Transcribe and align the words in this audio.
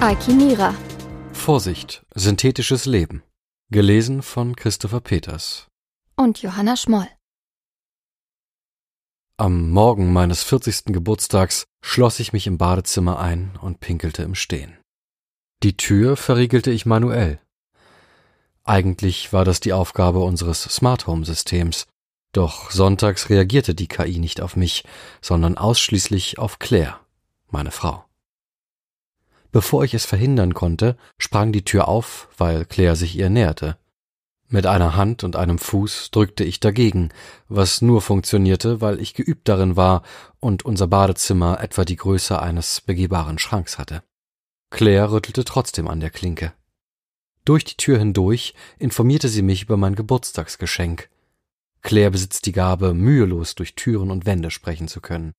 Alkimira. 0.00 0.76
Vorsicht, 1.32 2.06
synthetisches 2.14 2.86
Leben. 2.86 3.24
Gelesen 3.72 4.22
von 4.22 4.54
Christopher 4.54 5.00
Peters. 5.00 5.66
Und 6.14 6.40
Johanna 6.40 6.76
Schmoll. 6.76 7.08
Am 9.38 9.70
Morgen 9.70 10.12
meines 10.12 10.44
40. 10.44 10.92
Geburtstags 10.92 11.64
schloss 11.82 12.20
ich 12.20 12.32
mich 12.32 12.46
im 12.46 12.58
Badezimmer 12.58 13.18
ein 13.18 13.58
und 13.60 13.80
pinkelte 13.80 14.22
im 14.22 14.36
Stehen. 14.36 14.78
Die 15.64 15.76
Tür 15.76 16.16
verriegelte 16.16 16.70
ich 16.70 16.86
manuell. 16.86 17.40
Eigentlich 18.62 19.32
war 19.32 19.44
das 19.44 19.58
die 19.58 19.72
Aufgabe 19.72 20.20
unseres 20.20 20.62
Smart 20.62 21.08
Home 21.08 21.24
Systems, 21.24 21.88
doch 22.32 22.70
sonntags 22.70 23.30
reagierte 23.30 23.74
die 23.74 23.88
KI 23.88 24.20
nicht 24.20 24.42
auf 24.42 24.54
mich, 24.54 24.84
sondern 25.20 25.58
ausschließlich 25.58 26.38
auf 26.38 26.60
Claire, 26.60 27.00
meine 27.50 27.72
Frau. 27.72 28.07
Bevor 29.50 29.84
ich 29.84 29.94
es 29.94 30.04
verhindern 30.04 30.54
konnte, 30.54 30.96
sprang 31.18 31.52
die 31.52 31.64
Tür 31.64 31.88
auf, 31.88 32.28
weil 32.36 32.64
Claire 32.64 32.96
sich 32.96 33.16
ihr 33.16 33.30
näherte. 33.30 33.78
Mit 34.50 34.66
einer 34.66 34.96
Hand 34.96 35.24
und 35.24 35.36
einem 35.36 35.58
Fuß 35.58 36.10
drückte 36.10 36.42
ich 36.42 36.58
dagegen, 36.58 37.10
was 37.48 37.82
nur 37.82 38.00
funktionierte, 38.00 38.80
weil 38.80 38.98
ich 38.98 39.12
geübt 39.12 39.46
darin 39.48 39.76
war 39.76 40.02
und 40.40 40.64
unser 40.64 40.86
Badezimmer 40.86 41.60
etwa 41.60 41.84
die 41.84 41.96
Größe 41.96 42.40
eines 42.40 42.80
begehbaren 42.80 43.38
Schranks 43.38 43.78
hatte. 43.78 44.02
Claire 44.70 45.12
rüttelte 45.12 45.44
trotzdem 45.44 45.88
an 45.88 46.00
der 46.00 46.10
Klinke. 46.10 46.52
Durch 47.44 47.64
die 47.64 47.76
Tür 47.76 47.98
hindurch 47.98 48.54
informierte 48.78 49.28
sie 49.28 49.42
mich 49.42 49.62
über 49.62 49.76
mein 49.76 49.94
Geburtstagsgeschenk. 49.94 51.10
Claire 51.82 52.10
besitzt 52.10 52.44
die 52.46 52.52
Gabe, 52.52 52.92
mühelos 52.94 53.54
durch 53.54 53.74
Türen 53.74 54.10
und 54.10 54.26
Wände 54.26 54.50
sprechen 54.50 54.88
zu 54.88 55.00
können. 55.00 55.32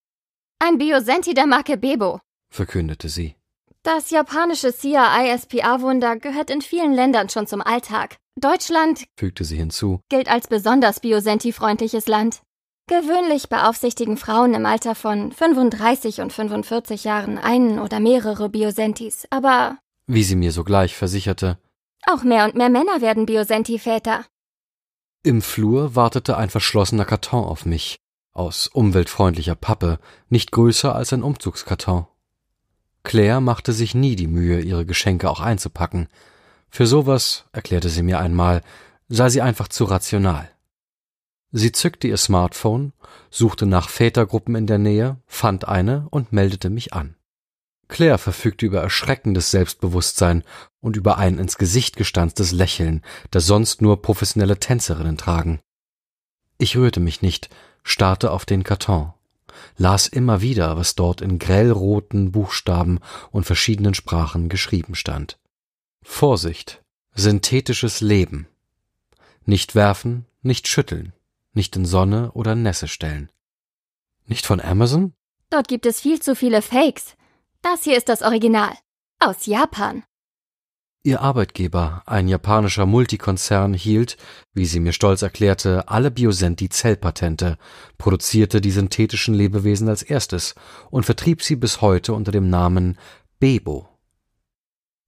Ein 0.59 0.77
Biosenti 0.77 1.33
der 1.33 1.45
Marke 1.47 1.77
Bebo, 1.77 2.19
verkündete 2.49 3.09
sie. 3.09 3.35
Das 3.83 4.09
japanische 4.09 4.73
CRI-SPA-Wunder 4.73 6.17
gehört 6.17 6.49
in 6.49 6.61
vielen 6.61 6.93
Ländern 6.93 7.29
schon 7.29 7.47
zum 7.47 7.61
Alltag. 7.61 8.17
Deutschland, 8.35 9.05
fügte 9.17 9.45
sie 9.45 9.57
hinzu, 9.57 10.01
gilt 10.09 10.29
als 10.29 10.47
besonders 10.47 10.99
biosenti-freundliches 10.99 12.07
Land. 12.07 12.41
Gewöhnlich 12.87 13.49
beaufsichtigen 13.49 14.17
Frauen 14.17 14.53
im 14.53 14.65
Alter 14.65 14.95
von 14.95 15.31
35 15.31 16.21
und 16.21 16.33
45 16.33 17.03
Jahren 17.03 17.37
einen 17.37 17.79
oder 17.79 17.99
mehrere 17.99 18.49
Biosentis, 18.49 19.27
aber 19.29 19.77
wie 20.07 20.23
sie 20.23 20.35
mir 20.35 20.51
sogleich 20.51 20.95
versicherte, 20.95 21.59
auch 22.07 22.23
mehr 22.23 22.45
und 22.45 22.55
mehr 22.55 22.69
Männer 22.69 23.01
werden 23.01 23.27
Biosenti-Väter. 23.27 24.25
Im 25.23 25.41
Flur 25.41 25.95
wartete 25.95 26.35
ein 26.35 26.49
verschlossener 26.49 27.05
Karton 27.05 27.43
auf 27.43 27.65
mich, 27.65 27.97
aus 28.33 28.67
umweltfreundlicher 28.67 29.55
Pappe, 29.55 29.99
nicht 30.29 30.51
größer 30.51 30.95
als 30.95 31.13
ein 31.13 31.23
Umzugskarton. 31.23 32.07
Claire 33.03 33.41
machte 33.41 33.73
sich 33.73 33.95
nie 33.95 34.15
die 34.15 34.27
Mühe, 34.27 34.59
ihre 34.59 34.85
Geschenke 34.85 35.29
auch 35.29 35.39
einzupacken. 35.39 36.07
Für 36.69 36.85
sowas, 36.85 37.45
erklärte 37.51 37.89
sie 37.89 38.03
mir 38.03 38.19
einmal, 38.19 38.61
sei 39.07 39.29
sie 39.29 39.41
einfach 39.41 39.67
zu 39.67 39.85
rational. 39.85 40.49
Sie 41.51 41.71
zückte 41.71 42.07
ihr 42.07 42.17
Smartphone, 42.17 42.93
suchte 43.31 43.65
nach 43.65 43.89
Vätergruppen 43.89 44.55
in 44.55 44.67
der 44.67 44.77
Nähe, 44.77 45.17
fand 45.25 45.67
eine 45.67 46.07
und 46.11 46.31
meldete 46.31 46.69
mich 46.69 46.93
an. 46.93 47.15
Claire 47.87 48.19
verfügte 48.19 48.67
über 48.67 48.81
erschreckendes 48.81 49.49
Selbstbewusstsein 49.49 50.43
und 50.79 50.95
über 50.95 51.17
ein 51.17 51.39
ins 51.39 51.57
Gesicht 51.57 51.95
gestanztes 51.95 52.51
Lächeln, 52.51 53.01
das 53.31 53.47
sonst 53.47 53.81
nur 53.81 54.03
professionelle 54.03 54.59
Tänzerinnen 54.59 55.17
tragen. 55.17 55.59
Ich 56.59 56.77
rührte 56.77 56.99
mich 56.99 57.23
nicht, 57.23 57.49
starrte 57.83 58.29
auf 58.29 58.45
den 58.45 58.63
Karton 58.63 59.13
las 59.77 60.07
immer 60.07 60.41
wieder, 60.41 60.77
was 60.77 60.95
dort 60.95 61.21
in 61.21 61.39
grellroten 61.39 62.31
Buchstaben 62.31 62.99
und 63.31 63.45
verschiedenen 63.45 63.93
Sprachen 63.93 64.49
geschrieben 64.49 64.95
stand. 64.95 65.39
Vorsicht, 66.01 66.83
synthetisches 67.13 68.01
Leben. 68.01 68.47
Nicht 69.45 69.75
werfen, 69.75 70.25
nicht 70.41 70.67
schütteln, 70.67 71.13
nicht 71.53 71.75
in 71.75 71.85
Sonne 71.85 72.31
oder 72.33 72.55
Nässe 72.55 72.87
stellen. 72.87 73.31
Nicht 74.25 74.45
von 74.45 74.61
Amazon? 74.61 75.13
Dort 75.49 75.67
gibt 75.67 75.85
es 75.85 75.99
viel 76.01 76.21
zu 76.21 76.35
viele 76.35 76.61
Fakes. 76.61 77.15
Das 77.61 77.83
hier 77.83 77.97
ist 77.97 78.09
das 78.09 78.21
Original. 78.21 78.73
Aus 79.19 79.45
Japan. 79.45 80.03
Ihr 81.01 81.21
Arbeitgeber, 81.21 82.03
ein 82.05 82.27
japanischer 82.27 82.85
Multikonzern, 82.85 83.73
hielt, 83.73 84.17
wie 84.53 84.65
sie 84.65 84.81
mir 84.81 84.91
stolz 84.91 85.21
erklärte, 85.21 85.87
alle 85.87 86.11
Biosenti-Zellpatente, 86.11 87.57
produzierte 87.97 88.59
die 88.59 88.71
synthetischen 88.71 89.33
Lebewesen 89.33 89.87
als 89.87 90.03
erstes 90.03 90.55
und 90.89 91.05
vertrieb 91.05 91.41
sie 91.41 91.55
bis 91.55 91.79
heute 91.79 92.13
unter 92.13 92.33
dem 92.33 92.49
Namen 92.49 92.97
Bebo. 93.39 93.87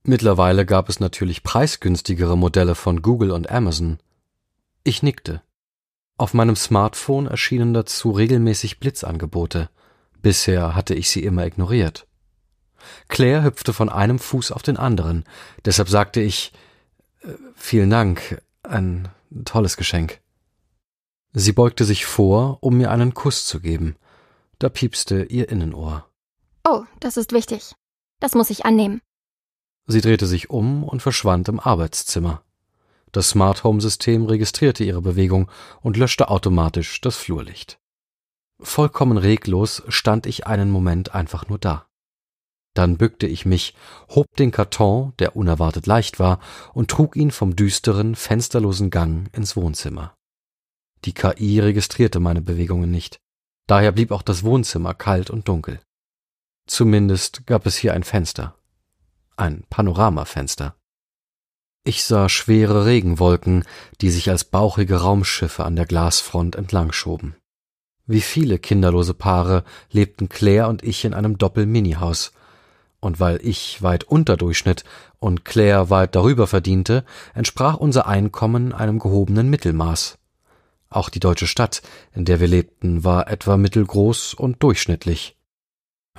Mittlerweile 0.04 0.66
gab 0.66 0.88
es 0.88 1.02
natürlich 1.02 1.44
preisgünstigere 1.44 2.38
Modelle 2.38 2.76
von 2.76 3.02
Google 3.02 3.32
und 3.32 3.52
Amazon. 3.52 4.00
Ich 4.86 5.04
nickte. 5.04 5.42
Auf 6.18 6.34
meinem 6.34 6.56
Smartphone 6.56 7.28
erschienen 7.28 7.74
dazu 7.74 8.12
regelmäßig 8.12 8.80
Blitzangebote. 8.80 9.70
Bisher 10.22 10.74
hatte 10.74 10.96
ich 10.96 11.10
sie 11.10 11.24
immer 11.24 11.46
ignoriert. 11.46 12.08
Claire 13.08 13.44
hüpfte 13.44 13.74
von 13.74 13.90
einem 13.90 14.20
Fuß 14.20 14.52
auf 14.52 14.64
den 14.64 14.78
anderen, 14.78 15.26
deshalb 15.66 15.90
sagte 15.90 16.22
ich 16.22 16.54
äh, 17.22 17.30
Vielen 17.56 17.90
Dank, 17.90 18.42
ein 18.64 19.10
tolles 19.46 19.78
Geschenk. 19.78 20.20
Sie 21.34 21.54
beugte 21.54 21.86
sich 21.86 22.06
vor, 22.06 22.58
um 22.62 22.78
mir 22.78 22.92
einen 22.92 23.14
Kuss 23.14 23.46
zu 23.46 23.60
geben. 23.60 23.96
Da 24.60 24.70
piepste 24.70 25.24
ihr 25.24 25.50
Innenohr. 25.50 26.10
Oh, 26.68 26.84
das 27.00 27.18
ist 27.18 27.32
wichtig. 27.32 27.74
Das 28.20 28.36
muss 28.36 28.50
ich 28.50 28.66
annehmen. 28.66 29.02
Sie 29.88 30.02
drehte 30.02 30.28
sich 30.28 30.50
um 30.50 30.84
und 30.84 31.02
verschwand 31.02 31.48
im 31.48 31.60
Arbeitszimmer. 31.60 32.44
Das 33.12 33.30
Smart 33.30 33.64
Home 33.64 33.82
System 33.82 34.26
registrierte 34.26 34.84
ihre 34.84 35.02
Bewegung 35.02 35.50
und 35.82 35.98
löschte 35.98 36.30
automatisch 36.30 37.02
das 37.02 37.18
Flurlicht. 37.18 37.80
Vollkommen 38.60 39.18
reglos 39.18 39.84
stand 39.88 40.26
ich 40.26 40.48
einen 40.48 40.70
Moment 40.70 41.16
einfach 41.16 41.48
nur 41.48 41.58
da. 41.58 41.88
Dann 42.74 42.98
bückte 42.98 43.28
ich 43.28 43.46
mich, 43.46 43.76
hob 44.10 44.28
den 44.38 44.52
Karton, 44.52 45.14
der 45.20 45.36
unerwartet 45.36 45.88
leicht 45.88 46.20
war, 46.20 46.40
und 46.74 46.90
trug 46.90 47.16
ihn 47.16 47.32
vom 47.32 47.56
düsteren, 47.56 48.16
fensterlosen 48.16 48.90
Gang 48.90 49.30
ins 49.36 49.56
Wohnzimmer. 49.56 50.16
Die 51.04 51.14
KI 51.14 51.60
registrierte 51.60 52.20
meine 52.20 52.42
Bewegungen 52.42 52.92
nicht, 52.92 53.20
daher 53.68 53.92
blieb 53.92 54.12
auch 54.12 54.22
das 54.22 54.44
Wohnzimmer 54.44 54.94
kalt 54.94 55.30
und 55.30 55.48
dunkel. 55.48 55.82
Zumindest 56.68 57.46
gab 57.48 57.66
es 57.66 57.76
hier 57.76 57.94
ein 57.94 58.04
Fenster. 58.04 58.56
Ein 59.36 59.64
Panoramafenster. 59.70 60.76
Ich 61.84 62.04
sah 62.04 62.30
schwere 62.30 62.86
Regenwolken, 62.86 63.66
die 64.00 64.12
sich 64.12 64.30
als 64.30 64.44
bauchige 64.44 64.98
Raumschiffe 64.98 65.66
an 65.66 65.76
der 65.76 65.88
Glasfront 65.88 66.56
entlangschoben. 66.56 67.36
Wie 68.06 68.22
viele 68.22 68.60
kinderlose 68.60 69.16
Paare 69.16 69.64
lebten 69.90 70.30
Claire 70.30 70.68
und 70.68 70.84
ich 70.84 71.06
in 71.06 71.16
einem 71.16 71.40
Doppel-Mini-Haus, 71.40 72.34
und 73.02 73.20
weil 73.20 73.40
ich 73.46 73.82
weit 73.82 74.06
unter 74.06 74.38
Durchschnitt 74.38 74.86
und 75.20 75.44
Claire 75.44 75.90
weit 75.90 76.16
darüber 76.16 76.48
verdiente, 76.48 77.04
entsprach 77.34 77.76
unser 77.76 78.08
Einkommen 78.08 78.72
einem 78.72 79.00
gehobenen 79.00 79.50
Mittelmaß. 79.50 80.18
Auch 80.90 81.10
die 81.10 81.20
deutsche 81.20 81.48
Stadt, 81.48 81.82
in 82.14 82.26
der 82.26 82.40
wir 82.40 82.48
lebten, 82.48 83.04
war 83.04 83.28
etwa 83.30 83.58
mittelgroß 83.58 84.34
und 84.34 84.62
durchschnittlich. 84.64 85.36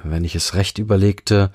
Wenn 0.03 0.25
ich 0.25 0.35
es 0.35 0.55
recht 0.55 0.79
überlegte, 0.79 1.53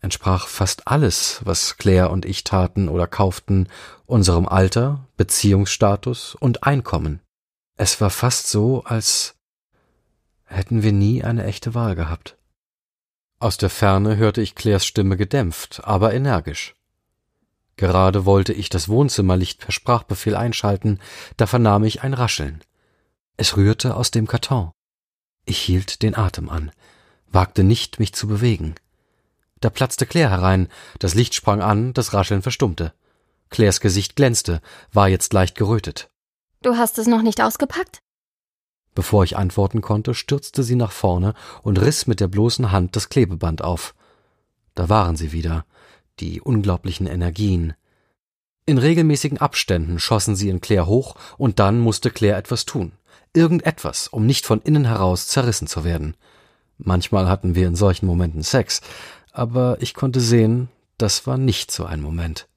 entsprach 0.00 0.46
fast 0.46 0.86
alles, 0.86 1.40
was 1.44 1.76
Claire 1.76 2.10
und 2.10 2.24
ich 2.24 2.44
taten 2.44 2.88
oder 2.88 3.06
kauften, 3.06 3.68
unserem 4.06 4.46
Alter, 4.46 5.06
Beziehungsstatus 5.16 6.34
und 6.34 6.64
Einkommen. 6.64 7.20
Es 7.76 8.00
war 8.00 8.10
fast 8.10 8.48
so, 8.48 8.84
als 8.84 9.34
hätten 10.44 10.82
wir 10.82 10.92
nie 10.92 11.24
eine 11.24 11.44
echte 11.44 11.74
Wahl 11.74 11.94
gehabt. 11.94 12.36
Aus 13.40 13.56
der 13.56 13.70
Ferne 13.70 14.18
hörte 14.18 14.42
ich 14.42 14.54
Claires 14.54 14.84
Stimme 14.84 15.16
gedämpft, 15.16 15.80
aber 15.84 16.12
energisch. 16.12 16.74
Gerade 17.76 18.26
wollte 18.26 18.52
ich 18.52 18.68
das 18.68 18.90
Wohnzimmerlicht 18.90 19.60
per 19.60 19.72
Sprachbefehl 19.72 20.36
einschalten, 20.36 21.00
da 21.38 21.46
vernahm 21.46 21.82
ich 21.84 22.02
ein 22.02 22.12
Rascheln. 22.12 22.62
Es 23.38 23.56
rührte 23.56 23.96
aus 23.96 24.10
dem 24.10 24.26
Karton. 24.26 24.72
Ich 25.46 25.58
hielt 25.58 26.02
den 26.02 26.14
Atem 26.14 26.50
an, 26.50 26.70
wagte 27.28 27.64
nicht, 27.64 27.98
mich 27.98 28.12
zu 28.12 28.28
bewegen. 28.28 28.74
Da 29.60 29.70
platzte 29.70 30.04
Claire 30.04 30.30
herein, 30.30 30.68
das 30.98 31.14
Licht 31.14 31.34
sprang 31.34 31.62
an, 31.62 31.94
das 31.94 32.12
Rascheln 32.12 32.42
verstummte. 32.42 32.92
Claires 33.48 33.80
Gesicht 33.80 34.16
glänzte, 34.16 34.60
war 34.92 35.08
jetzt 35.08 35.32
leicht 35.32 35.56
gerötet. 35.56 36.10
Du 36.60 36.76
hast 36.76 36.98
es 36.98 37.06
noch 37.06 37.22
nicht 37.22 37.40
ausgepackt? 37.40 38.02
Bevor 38.94 39.24
ich 39.24 39.36
antworten 39.36 39.80
konnte, 39.80 40.14
stürzte 40.14 40.62
sie 40.62 40.74
nach 40.74 40.92
vorne 40.92 41.34
und 41.62 41.80
riss 41.80 42.06
mit 42.06 42.20
der 42.20 42.28
bloßen 42.28 42.72
Hand 42.72 42.96
das 42.96 43.08
Klebeband 43.08 43.62
auf. 43.62 43.94
Da 44.74 44.88
waren 44.88 45.16
sie 45.16 45.32
wieder, 45.32 45.64
die 46.18 46.40
unglaublichen 46.40 47.06
Energien. 47.06 47.74
In 48.66 48.78
regelmäßigen 48.78 49.38
Abständen 49.38 49.98
schossen 49.98 50.36
sie 50.36 50.48
in 50.48 50.60
Claire 50.60 50.86
hoch, 50.86 51.14
und 51.38 51.58
dann 51.58 51.78
musste 51.80 52.10
Claire 52.10 52.36
etwas 52.36 52.66
tun. 52.66 52.92
Irgendetwas, 53.32 54.08
um 54.08 54.26
nicht 54.26 54.44
von 54.44 54.60
innen 54.60 54.84
heraus 54.84 55.28
zerrissen 55.28 55.66
zu 55.66 55.84
werden. 55.84 56.16
Manchmal 56.78 57.28
hatten 57.28 57.54
wir 57.54 57.68
in 57.68 57.76
solchen 57.76 58.06
Momenten 58.06 58.42
Sex, 58.42 58.80
aber 59.32 59.76
ich 59.80 59.94
konnte 59.94 60.20
sehen, 60.20 60.68
das 60.98 61.26
war 61.26 61.38
nicht 61.38 61.70
so 61.70 61.84
ein 61.84 62.00
Moment. 62.00 62.48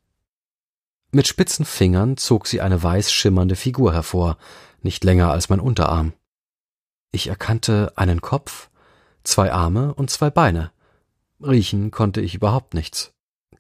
Mit 1.12 1.28
spitzen 1.28 1.66
Fingern 1.66 2.18
zog 2.18 2.48
sie 2.48 2.60
eine 2.60 2.82
weiß 2.82 3.12
schimmernde 3.12 3.56
Figur 3.56 3.94
hervor, 3.94 4.38
nicht 4.82 5.04
länger 5.04 5.30
als 5.32 5.50
mein 5.50 5.60
Unterarm. 5.60 6.14
Ich 7.16 7.28
erkannte 7.28 7.94
einen 7.96 8.22
Kopf, 8.22 8.72
zwei 9.24 9.52
Arme 9.52 9.94
und 9.94 10.10
zwei 10.10 10.32
Beine. 10.32 10.72
Riechen 11.40 11.92
konnte 11.92 12.22
ich 12.22 12.34
überhaupt 12.34 12.74
nichts. 12.74 13.14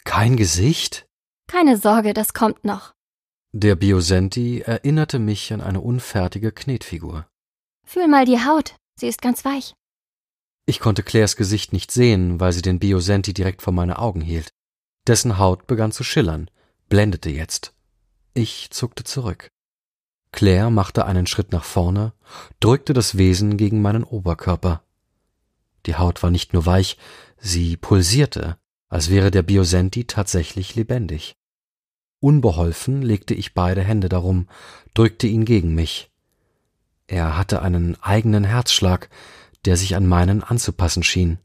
Kein 0.06 0.36
Gesicht? 0.36 1.06
Keine 1.48 1.78
Sorge, 1.78 2.16
das 2.16 2.34
kommt 2.34 2.66
noch. 2.66 2.94
Der 3.52 3.76
Biosenti 3.76 4.62
erinnerte 4.62 5.20
mich 5.20 5.54
an 5.54 5.62
eine 5.62 5.82
unfertige 5.82 6.52
Knetfigur. 6.52 7.28
Fühl 7.86 8.08
mal 8.08 8.26
die 8.26 8.44
Haut, 8.44 8.76
sie 9.00 9.08
ist 9.08 9.22
ganz 9.22 9.46
weich. 9.46 9.76
Ich 10.66 10.80
konnte 10.80 11.04
Claires 11.04 11.36
Gesicht 11.36 11.74
nicht 11.74 11.92
sehen, 11.92 12.40
weil 12.40 12.54
sie 12.54 12.64
den 12.64 12.80
Biosenti 12.80 13.34
direkt 13.34 13.62
vor 13.62 13.74
meine 13.74 14.00
Augen 14.00 14.22
hielt. 14.22 14.50
Dessen 15.06 15.38
Haut 15.38 15.68
begann 15.68 15.92
zu 15.92 16.04
schillern, 16.04 16.50
blendete 16.90 17.30
jetzt. 17.30 17.76
Ich 18.34 18.72
zuckte 18.72 19.04
zurück. 19.04 19.50
Claire 20.34 20.72
machte 20.72 21.06
einen 21.06 21.28
Schritt 21.28 21.52
nach 21.52 21.64
vorne, 21.64 22.12
drückte 22.60 22.94
das 22.94 23.18
Wesen 23.18 23.56
gegen 23.56 23.82
meinen 23.82 24.04
Oberkörper. 24.04 24.84
Die 25.86 25.96
Haut 25.96 26.24
war 26.24 26.32
nicht 26.32 26.54
nur 26.54 26.66
weich, 26.66 26.98
sie 27.38 27.78
pulsierte, 27.78 28.58
als 28.90 29.10
wäre 29.10 29.32
der 29.32 29.44
Biosenti 29.44 30.06
tatsächlich 30.06 30.76
lebendig. 30.76 31.36
Unbeholfen 32.20 33.02
legte 33.02 33.34
ich 33.34 33.54
beide 33.54 33.84
Hände 33.84 34.10
darum, 34.10 34.48
drückte 34.94 35.28
ihn 35.28 35.46
gegen 35.46 35.76
mich. 35.76 36.10
Er 37.08 37.38
hatte 37.38 37.62
einen 37.62 38.02
eigenen 38.02 38.44
Herzschlag, 38.44 39.10
der 39.66 39.78
sich 39.78 39.96
an 39.96 40.08
meinen 40.08 40.44
anzupassen 40.44 41.04
schien. 41.04 41.38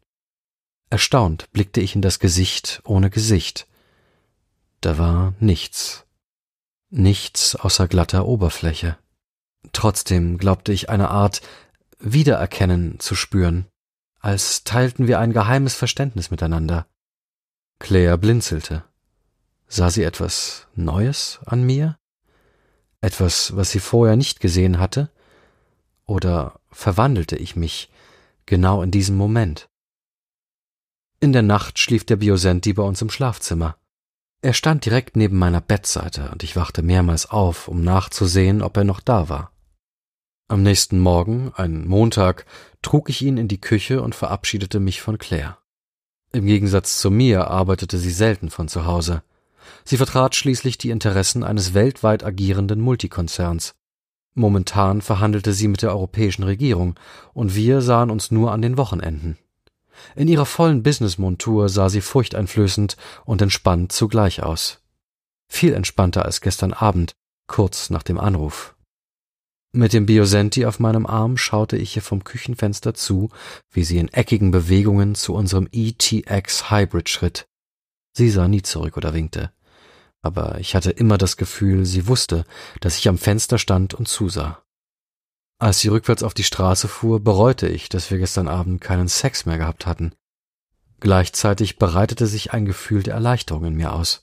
Erstaunt 0.88 1.52
blickte 1.52 1.80
ich 1.82 1.94
in 1.94 2.00
das 2.00 2.20
Gesicht 2.20 2.80
ohne 2.84 3.10
Gesicht. 3.10 3.66
Da 4.80 4.96
war 4.96 5.34
nichts. 5.40 6.06
Nichts 6.90 7.54
außer 7.54 7.86
glatter 7.86 8.26
Oberfläche. 8.26 8.96
Trotzdem 9.72 10.38
glaubte 10.38 10.72
ich 10.72 10.88
eine 10.88 11.10
Art 11.10 11.42
Wiedererkennen 11.98 12.98
zu 13.00 13.14
spüren, 13.14 13.66
als 14.20 14.64
teilten 14.64 15.06
wir 15.06 15.18
ein 15.18 15.32
geheimes 15.32 15.74
Verständnis 15.74 16.30
miteinander. 16.30 16.86
Claire 17.78 18.16
blinzelte. 18.16 18.84
Sah 19.66 19.90
sie 19.90 20.02
etwas 20.02 20.66
Neues 20.74 21.40
an 21.44 21.62
mir? 21.62 21.98
Etwas, 23.00 23.54
was 23.54 23.70
sie 23.70 23.80
vorher 23.80 24.16
nicht 24.16 24.40
gesehen 24.40 24.78
hatte? 24.78 25.10
Oder 26.06 26.58
verwandelte 26.70 27.36
ich 27.36 27.54
mich 27.54 27.90
genau 28.46 28.82
in 28.82 28.90
diesem 28.90 29.16
Moment? 29.16 29.68
In 31.20 31.32
der 31.32 31.42
Nacht 31.42 31.78
schlief 31.78 32.06
der 32.06 32.16
Biosenti 32.16 32.72
bei 32.72 32.82
uns 32.82 33.02
im 33.02 33.10
Schlafzimmer. 33.10 33.76
Er 34.40 34.52
stand 34.52 34.84
direkt 34.84 35.16
neben 35.16 35.36
meiner 35.36 35.60
Bettseite 35.60 36.30
und 36.30 36.44
ich 36.44 36.54
wachte 36.54 36.82
mehrmals 36.82 37.28
auf, 37.28 37.66
um 37.66 37.82
nachzusehen, 37.82 38.62
ob 38.62 38.76
er 38.76 38.84
noch 38.84 39.00
da 39.00 39.28
war. 39.28 39.50
Am 40.46 40.62
nächsten 40.62 41.00
Morgen, 41.00 41.50
ein 41.56 41.86
Montag, 41.86 42.46
trug 42.80 43.10
ich 43.10 43.20
ihn 43.22 43.36
in 43.36 43.48
die 43.48 43.60
Küche 43.60 44.00
und 44.00 44.14
verabschiedete 44.14 44.78
mich 44.78 45.02
von 45.02 45.18
Claire. 45.18 45.58
Im 46.32 46.46
Gegensatz 46.46 47.00
zu 47.00 47.10
mir 47.10 47.48
arbeitete 47.48 47.98
sie 47.98 48.12
selten 48.12 48.48
von 48.48 48.68
zu 48.68 48.86
Hause. 48.86 49.22
Sie 49.84 49.96
vertrat 49.96 50.36
schließlich 50.36 50.78
die 50.78 50.90
Interessen 50.90 51.42
eines 51.42 51.74
weltweit 51.74 52.24
agierenden 52.24 52.80
Multikonzerns. 52.80 53.74
Momentan 54.34 55.02
verhandelte 55.02 55.52
sie 55.52 55.66
mit 55.66 55.82
der 55.82 55.90
europäischen 55.90 56.44
Regierung, 56.44 56.94
und 57.34 57.56
wir 57.56 57.82
sahen 57.82 58.10
uns 58.10 58.30
nur 58.30 58.52
an 58.52 58.62
den 58.62 58.76
Wochenenden. 58.76 59.36
In 60.16 60.28
ihrer 60.28 60.46
vollen 60.46 60.82
Businessmontur 60.82 61.68
sah 61.68 61.88
sie 61.88 62.00
furchteinflößend 62.00 62.96
und 63.24 63.42
entspannt 63.42 63.92
zugleich 63.92 64.42
aus. 64.42 64.80
Viel 65.50 65.72
entspannter 65.74 66.24
als 66.24 66.40
gestern 66.40 66.72
Abend, 66.72 67.12
kurz 67.46 67.90
nach 67.90 68.02
dem 68.02 68.18
Anruf. 68.18 68.74
Mit 69.72 69.92
dem 69.92 70.06
Biosenti 70.06 70.64
auf 70.64 70.80
meinem 70.80 71.06
Arm 71.06 71.36
schaute 71.36 71.76
ich 71.76 71.94
ihr 71.94 72.02
vom 72.02 72.24
Küchenfenster 72.24 72.94
zu, 72.94 73.30
wie 73.70 73.84
sie 73.84 73.98
in 73.98 74.08
eckigen 74.08 74.50
Bewegungen 74.50 75.14
zu 75.14 75.34
unserem 75.34 75.68
ETX 75.70 76.70
Hybrid 76.70 77.08
schritt. 77.08 77.46
Sie 78.16 78.30
sah 78.30 78.48
nie 78.48 78.62
zurück 78.62 78.96
oder 78.96 79.12
winkte. 79.12 79.52
Aber 80.22 80.58
ich 80.58 80.74
hatte 80.74 80.90
immer 80.90 81.18
das 81.18 81.36
Gefühl, 81.36 81.84
sie 81.84 82.08
wusste, 82.08 82.44
dass 82.80 82.98
ich 82.98 83.08
am 83.08 83.18
Fenster 83.18 83.58
stand 83.58 83.94
und 83.94 84.08
zusah. 84.08 84.62
Als 85.58 85.80
sie 85.80 85.88
rückwärts 85.88 86.22
auf 86.22 86.34
die 86.34 86.44
Straße 86.44 86.86
fuhr, 86.86 87.20
bereute 87.20 87.66
ich, 87.66 87.88
dass 87.88 88.10
wir 88.10 88.18
gestern 88.18 88.46
Abend 88.46 88.80
keinen 88.80 89.08
Sex 89.08 89.44
mehr 89.44 89.58
gehabt 89.58 89.86
hatten. 89.86 90.12
Gleichzeitig 91.00 91.78
bereitete 91.78 92.26
sich 92.26 92.52
ein 92.52 92.64
Gefühl 92.64 93.02
der 93.02 93.14
Erleichterung 93.14 93.64
in 93.64 93.74
mir 93.74 93.92
aus. 93.92 94.22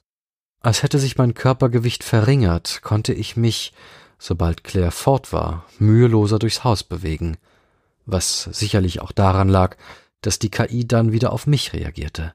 Als 0.62 0.82
hätte 0.82 0.98
sich 0.98 1.18
mein 1.18 1.34
Körpergewicht 1.34 2.04
verringert, 2.04 2.82
konnte 2.82 3.14
ich 3.14 3.36
mich, 3.36 3.74
sobald 4.18 4.64
Claire 4.64 4.92
fort 4.92 5.34
war, 5.34 5.66
müheloser 5.78 6.40
durchs 6.40 6.64
Haus 6.64 6.84
bewegen, 6.84 7.38
was 8.06 8.44
sicherlich 8.44 9.02
auch 9.02 9.12
daran 9.12 9.50
lag, 9.50 9.78
dass 10.22 10.40
die 10.40 10.50
KI 10.50 10.88
dann 10.88 11.12
wieder 11.12 11.34
auf 11.34 11.48
mich 11.48 11.74
reagierte. 11.74 12.34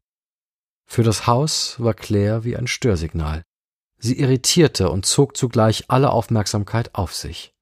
Für 0.87 1.03
das 1.03 1.27
Haus 1.27 1.81
war 1.81 1.95
Claire 1.95 2.45
wie 2.45 2.57
ein 2.57 2.67
Störsignal. 2.67 3.43
Sie 3.99 4.19
irritierte 4.19 4.91
und 4.91 5.07
zog 5.07 5.37
zugleich 5.37 5.85
alle 5.89 6.11
Aufmerksamkeit 6.11 6.95
auf 6.95 7.15
sich. 7.15 7.53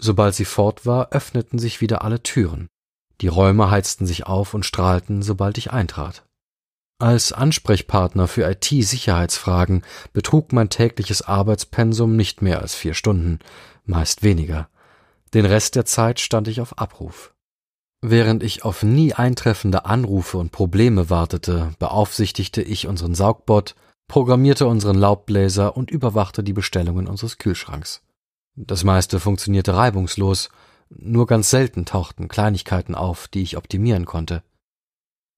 Sobald 0.00 0.34
sie 0.34 0.46
fort 0.46 0.86
war, 0.86 1.12
öffneten 1.12 1.58
sich 1.58 1.82
wieder 1.82 2.02
alle 2.02 2.22
Türen. 2.22 2.68
Die 3.20 3.28
Räume 3.28 3.70
heizten 3.70 4.06
sich 4.06 4.26
auf 4.26 4.54
und 4.54 4.64
strahlten, 4.64 5.20
sobald 5.22 5.58
ich 5.58 5.72
eintrat. 5.72 6.24
Als 6.98 7.32
Ansprechpartner 7.32 8.26
für 8.26 8.50
IT-Sicherheitsfragen 8.50 9.82
betrug 10.12 10.52
mein 10.52 10.70
tägliches 10.70 11.22
Arbeitspensum 11.22 12.16
nicht 12.16 12.40
mehr 12.40 12.60
als 12.60 12.74
vier 12.74 12.94
Stunden, 12.94 13.40
meist 13.84 14.22
weniger. 14.22 14.68
Den 15.34 15.44
Rest 15.44 15.76
der 15.76 15.84
Zeit 15.84 16.18
stand 16.18 16.48
ich 16.48 16.60
auf 16.60 16.78
Abruf. 16.78 17.34
Während 18.02 18.42
ich 18.42 18.64
auf 18.64 18.82
nie 18.82 19.12
eintreffende 19.12 19.84
Anrufe 19.84 20.38
und 20.38 20.52
Probleme 20.52 21.10
wartete, 21.10 21.72
beaufsichtigte 21.78 22.62
ich 22.62 22.86
unseren 22.86 23.14
Saugbot, 23.14 23.74
programmierte 24.08 24.66
unseren 24.66 24.96
Laubbläser 24.96 25.76
und 25.76 25.90
überwachte 25.90 26.42
die 26.42 26.54
Bestellungen 26.54 27.06
unseres 27.06 27.36
Kühlschranks. 27.36 28.02
Das 28.66 28.84
meiste 28.84 29.20
funktionierte 29.20 29.74
reibungslos, 29.74 30.50
nur 30.90 31.26
ganz 31.26 31.48
selten 31.48 31.86
tauchten 31.86 32.28
Kleinigkeiten 32.28 32.94
auf, 32.94 33.26
die 33.26 33.40
ich 33.40 33.56
optimieren 33.56 34.04
konnte. 34.04 34.42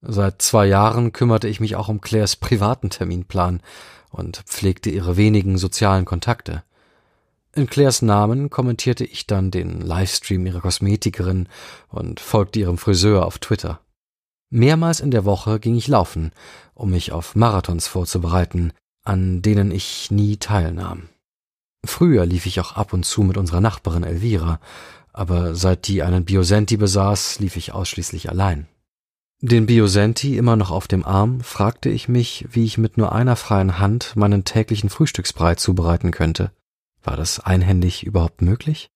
Seit 0.00 0.42
zwei 0.42 0.66
Jahren 0.66 1.12
kümmerte 1.12 1.46
ich 1.46 1.60
mich 1.60 1.76
auch 1.76 1.88
um 1.88 2.00
Claires 2.00 2.34
privaten 2.34 2.90
Terminplan 2.90 3.62
und 4.10 4.38
pflegte 4.38 4.90
ihre 4.90 5.16
wenigen 5.16 5.56
sozialen 5.56 6.04
Kontakte. 6.04 6.64
In 7.54 7.68
Claires 7.68 8.02
Namen 8.02 8.50
kommentierte 8.50 9.04
ich 9.04 9.28
dann 9.28 9.52
den 9.52 9.80
Livestream 9.80 10.44
ihrer 10.44 10.60
Kosmetikerin 10.60 11.48
und 11.88 12.18
folgte 12.18 12.58
ihrem 12.58 12.76
Friseur 12.76 13.24
auf 13.24 13.38
Twitter. 13.38 13.80
Mehrmals 14.50 14.98
in 14.98 15.12
der 15.12 15.24
Woche 15.24 15.60
ging 15.60 15.76
ich 15.76 15.86
laufen, 15.86 16.32
um 16.74 16.90
mich 16.90 17.12
auf 17.12 17.36
Marathons 17.36 17.86
vorzubereiten, 17.86 18.72
an 19.04 19.42
denen 19.42 19.70
ich 19.70 20.10
nie 20.10 20.38
teilnahm. 20.38 21.08
Früher 21.84 22.26
lief 22.26 22.46
ich 22.46 22.60
auch 22.60 22.72
ab 22.76 22.92
und 22.92 23.04
zu 23.04 23.22
mit 23.22 23.36
unserer 23.36 23.60
Nachbarin 23.60 24.04
Elvira, 24.04 24.60
aber 25.12 25.54
seit 25.54 25.88
die 25.88 26.02
einen 26.02 26.24
Biosenti 26.24 26.76
besaß, 26.76 27.40
lief 27.40 27.56
ich 27.56 27.72
ausschließlich 27.72 28.30
allein. 28.30 28.68
Den 29.40 29.66
Biosenti 29.66 30.38
immer 30.38 30.54
noch 30.54 30.70
auf 30.70 30.86
dem 30.86 31.04
Arm, 31.04 31.40
fragte 31.40 31.88
ich 31.88 32.08
mich, 32.08 32.46
wie 32.50 32.64
ich 32.64 32.78
mit 32.78 32.96
nur 32.96 33.12
einer 33.12 33.34
freien 33.34 33.80
Hand 33.80 34.14
meinen 34.14 34.44
täglichen 34.44 34.88
Frühstücksbrei 34.88 35.56
zubereiten 35.56 36.12
könnte. 36.12 36.52
War 37.02 37.16
das 37.16 37.40
einhändig 37.40 38.04
überhaupt 38.04 38.40
möglich? 38.40 38.88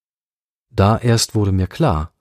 Da 0.70 0.96
erst 0.96 1.34
wurde 1.34 1.50
mir 1.50 1.66
klar, 1.66 2.12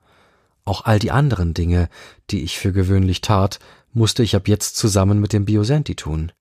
auch 0.64 0.84
all 0.84 0.98
die 0.98 1.12
anderen 1.12 1.54
Dinge, 1.54 1.88
die 2.30 2.42
ich 2.42 2.58
für 2.58 2.72
gewöhnlich 2.72 3.20
tat, 3.20 3.60
musste 3.92 4.24
ich 4.24 4.34
ab 4.34 4.48
jetzt 4.48 4.76
zusammen 4.76 5.20
mit 5.20 5.32
dem 5.32 5.44
Biosenti 5.44 5.94
tun. 5.94 6.32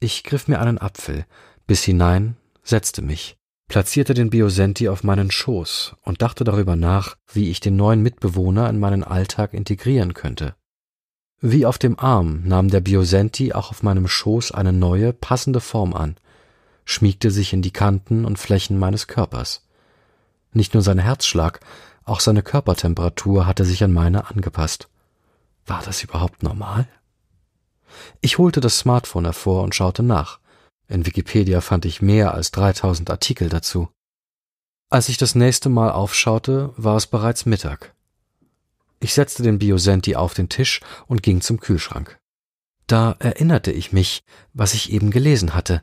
Ich 0.00 0.22
griff 0.22 0.48
mir 0.48 0.60
einen 0.60 0.78
Apfel, 0.78 1.24
biss 1.66 1.82
hinein, 1.82 2.36
setzte 2.62 3.00
mich 3.00 3.38
platzierte 3.68 4.14
den 4.14 4.30
Biosenti 4.30 4.88
auf 4.88 5.04
meinen 5.04 5.30
Schoß 5.30 5.96
und 6.02 6.22
dachte 6.22 6.44
darüber 6.44 6.76
nach, 6.76 7.16
wie 7.32 7.50
ich 7.50 7.60
den 7.60 7.76
neuen 7.76 8.02
Mitbewohner 8.02 8.68
in 8.68 8.78
meinen 8.78 9.04
Alltag 9.04 9.54
integrieren 9.54 10.14
könnte. 10.14 10.54
Wie 11.40 11.66
auf 11.66 11.78
dem 11.78 11.98
Arm 11.98 12.42
nahm 12.44 12.70
der 12.70 12.80
Biosenti 12.80 13.52
auch 13.52 13.70
auf 13.70 13.82
meinem 13.82 14.08
Schoß 14.08 14.52
eine 14.52 14.72
neue, 14.72 15.12
passende 15.12 15.60
Form 15.60 15.92
an, 15.92 16.16
schmiegte 16.84 17.30
sich 17.30 17.52
in 17.52 17.62
die 17.62 17.72
Kanten 17.72 18.24
und 18.24 18.38
Flächen 18.38 18.78
meines 18.78 19.06
Körpers. 19.06 19.66
Nicht 20.52 20.74
nur 20.74 20.82
sein 20.82 20.98
Herzschlag, 20.98 21.60
auch 22.04 22.20
seine 22.20 22.42
Körpertemperatur 22.42 23.46
hatte 23.46 23.64
sich 23.64 23.82
an 23.82 23.92
meine 23.92 24.30
angepasst. 24.30 24.88
War 25.66 25.82
das 25.82 26.02
überhaupt 26.02 26.42
normal? 26.42 26.86
Ich 28.20 28.38
holte 28.38 28.60
das 28.60 28.78
Smartphone 28.78 29.24
hervor 29.24 29.62
und 29.62 29.74
schaute 29.74 30.02
nach. 30.02 30.38
In 30.88 31.06
Wikipedia 31.06 31.60
fand 31.60 31.84
ich 31.86 32.02
mehr 32.02 32.34
als 32.34 32.50
3000 32.50 33.10
Artikel 33.10 33.48
dazu. 33.48 33.88
Als 34.90 35.08
ich 35.08 35.16
das 35.16 35.34
nächste 35.34 35.68
Mal 35.68 35.90
aufschaute, 35.90 36.72
war 36.76 36.96
es 36.96 37.06
bereits 37.06 37.46
Mittag. 37.46 37.94
Ich 39.00 39.14
setzte 39.14 39.42
den 39.42 39.58
Biosenti 39.58 40.14
auf 40.16 40.34
den 40.34 40.48
Tisch 40.48 40.80
und 41.06 41.22
ging 41.22 41.40
zum 41.40 41.58
Kühlschrank. 41.60 42.18
Da 42.86 43.16
erinnerte 43.18 43.72
ich 43.72 43.92
mich, 43.92 44.22
was 44.52 44.74
ich 44.74 44.92
eben 44.92 45.10
gelesen 45.10 45.54
hatte. 45.54 45.82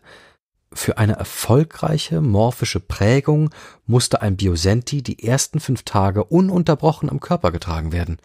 Für 0.73 0.97
eine 0.97 1.13
erfolgreiche 1.13 2.21
morphische 2.21 2.79
Prägung 2.79 3.49
musste 3.85 4.21
ein 4.21 4.37
Biosenti 4.37 5.01
die 5.01 5.27
ersten 5.27 5.59
fünf 5.59 5.83
Tage 5.83 6.23
ununterbrochen 6.23 7.09
am 7.09 7.19
Körper 7.19 7.51
getragen 7.51 7.91
werden. 7.91 8.17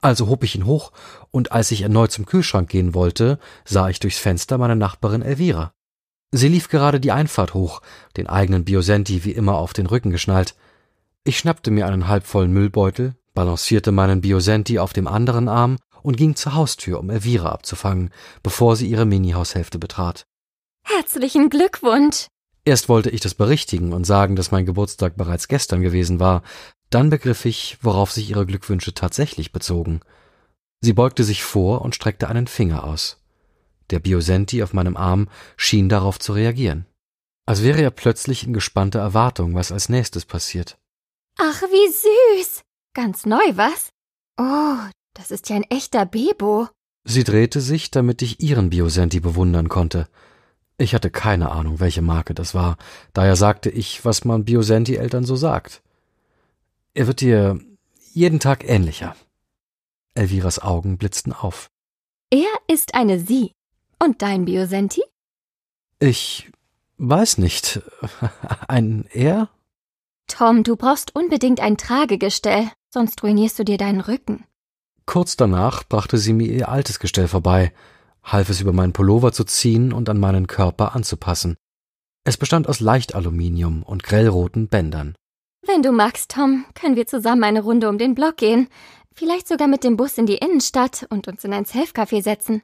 Also 0.00 0.28
hob 0.28 0.44
ich 0.44 0.54
ihn 0.54 0.66
hoch, 0.66 0.92
und 1.30 1.52
als 1.52 1.70
ich 1.70 1.82
erneut 1.82 2.12
zum 2.12 2.26
Kühlschrank 2.26 2.70
gehen 2.70 2.94
wollte, 2.94 3.38
sah 3.64 3.88
ich 3.88 4.00
durchs 4.00 4.18
Fenster 4.18 4.56
meine 4.56 4.76
Nachbarin 4.76 5.22
Elvira. 5.22 5.74
Sie 6.32 6.48
lief 6.48 6.68
gerade 6.68 7.00
die 7.00 7.12
Einfahrt 7.12 7.54
hoch, 7.54 7.82
den 8.16 8.28
eigenen 8.28 8.64
Biosenti 8.64 9.24
wie 9.24 9.32
immer 9.32 9.56
auf 9.56 9.72
den 9.72 9.86
Rücken 9.86 10.10
geschnallt. 10.10 10.54
Ich 11.24 11.38
schnappte 11.38 11.70
mir 11.70 11.86
einen 11.86 12.06
halbvollen 12.06 12.52
Müllbeutel, 12.52 13.14
balancierte 13.34 13.92
meinen 13.92 14.20
Biosenti 14.20 14.78
auf 14.78 14.92
dem 14.92 15.06
anderen 15.06 15.48
Arm 15.48 15.78
und 16.02 16.16
ging 16.16 16.36
zur 16.36 16.54
Haustür, 16.54 16.98
um 17.00 17.10
Elvira 17.10 17.50
abzufangen, 17.50 18.10
bevor 18.42 18.76
sie 18.76 18.88
ihre 18.88 19.04
Mini-Haushälfte 19.04 19.78
betrat. 19.78 20.24
Herzlichen 20.82 21.50
Glückwunsch! 21.50 22.26
Erst 22.64 22.88
wollte 22.88 23.10
ich 23.10 23.20
das 23.20 23.34
berichtigen 23.34 23.92
und 23.92 24.04
sagen, 24.04 24.36
dass 24.36 24.50
mein 24.50 24.66
Geburtstag 24.66 25.16
bereits 25.16 25.48
gestern 25.48 25.80
gewesen 25.80 26.20
war, 26.20 26.42
dann 26.90 27.10
begriff 27.10 27.44
ich, 27.44 27.78
worauf 27.82 28.12
sich 28.12 28.30
ihre 28.30 28.46
Glückwünsche 28.46 28.94
tatsächlich 28.94 29.52
bezogen. 29.52 30.00
Sie 30.80 30.92
beugte 30.92 31.24
sich 31.24 31.42
vor 31.42 31.82
und 31.82 31.94
streckte 31.94 32.28
einen 32.28 32.46
Finger 32.46 32.84
aus. 32.84 33.19
Der 33.90 33.98
Biosenti 33.98 34.62
auf 34.62 34.72
meinem 34.72 34.96
Arm 34.96 35.28
schien 35.56 35.88
darauf 35.88 36.18
zu 36.18 36.32
reagieren. 36.32 36.86
Als 37.46 37.62
wäre 37.62 37.82
er 37.82 37.90
plötzlich 37.90 38.46
in 38.46 38.52
gespannter 38.52 39.00
Erwartung, 39.00 39.54
was 39.54 39.72
als 39.72 39.88
nächstes 39.88 40.24
passiert. 40.24 40.78
Ach, 41.38 41.62
wie 41.62 42.40
süß! 42.42 42.62
Ganz 42.94 43.26
neu, 43.26 43.42
was? 43.54 43.90
Oh, 44.38 44.78
das 45.14 45.30
ist 45.30 45.48
ja 45.48 45.56
ein 45.56 45.64
echter 45.64 46.06
Bebo. 46.06 46.68
Sie 47.04 47.24
drehte 47.24 47.60
sich, 47.60 47.90
damit 47.90 48.22
ich 48.22 48.40
ihren 48.40 48.70
Biosenti 48.70 49.20
bewundern 49.20 49.68
konnte. 49.68 50.08
Ich 50.78 50.94
hatte 50.94 51.10
keine 51.10 51.50
Ahnung, 51.50 51.80
welche 51.80 52.02
Marke 52.02 52.34
das 52.34 52.54
war, 52.54 52.76
daher 53.12 53.36
sagte 53.36 53.70
ich, 53.70 54.04
was 54.04 54.24
man 54.24 54.44
Biosenti-Eltern 54.44 55.24
so 55.24 55.36
sagt. 55.36 55.82
Er 56.94 57.06
wird 57.06 57.20
dir 57.20 57.58
jeden 58.12 58.40
Tag 58.40 58.68
ähnlicher. 58.68 59.14
Elviras 60.14 60.58
Augen 60.58 60.98
blitzten 60.98 61.32
auf. 61.32 61.70
Er 62.30 62.48
ist 62.66 62.94
eine 62.94 63.20
Sie. 63.20 63.52
Und 64.02 64.22
dein 64.22 64.46
Biosenti? 64.46 65.02
Ich 65.98 66.50
weiß 66.96 67.38
nicht. 67.38 67.82
Ein 68.68 69.04
Er? 69.12 69.50
Tom, 70.26 70.62
du 70.62 70.76
brauchst 70.76 71.14
unbedingt 71.14 71.60
ein 71.60 71.76
Tragegestell, 71.76 72.70
sonst 72.88 73.22
ruinierst 73.22 73.58
du 73.58 73.64
dir 73.64 73.78
deinen 73.78 74.00
Rücken. 74.00 74.44
Kurz 75.04 75.36
danach 75.36 75.82
brachte 75.82 76.18
sie 76.18 76.32
mir 76.32 76.46
ihr 76.46 76.68
altes 76.68 77.00
Gestell 77.00 77.26
vorbei, 77.26 77.72
half 78.22 78.48
es 78.48 78.60
über 78.60 78.72
meinen 78.72 78.92
Pullover 78.92 79.32
zu 79.32 79.44
ziehen 79.44 79.92
und 79.92 80.08
an 80.08 80.20
meinen 80.20 80.46
Körper 80.46 80.94
anzupassen. 80.94 81.56
Es 82.24 82.36
bestand 82.36 82.68
aus 82.68 82.80
Leichtaluminium 82.80 83.82
und 83.82 84.04
grellroten 84.04 84.68
Bändern. 84.68 85.16
Wenn 85.66 85.82
du 85.82 85.90
magst, 85.90 86.30
Tom, 86.30 86.64
können 86.74 86.96
wir 86.96 87.06
zusammen 87.06 87.44
eine 87.44 87.62
Runde 87.62 87.88
um 87.88 87.98
den 87.98 88.14
Block 88.14 88.36
gehen. 88.36 88.68
Vielleicht 89.14 89.48
sogar 89.48 89.68
mit 89.68 89.84
dem 89.84 89.96
Bus 89.96 90.16
in 90.16 90.26
die 90.26 90.36
Innenstadt 90.36 91.06
und 91.10 91.28
uns 91.28 91.44
in 91.44 91.52
ein 91.52 91.64
Selfcafé 91.64 92.22
setzen. 92.22 92.62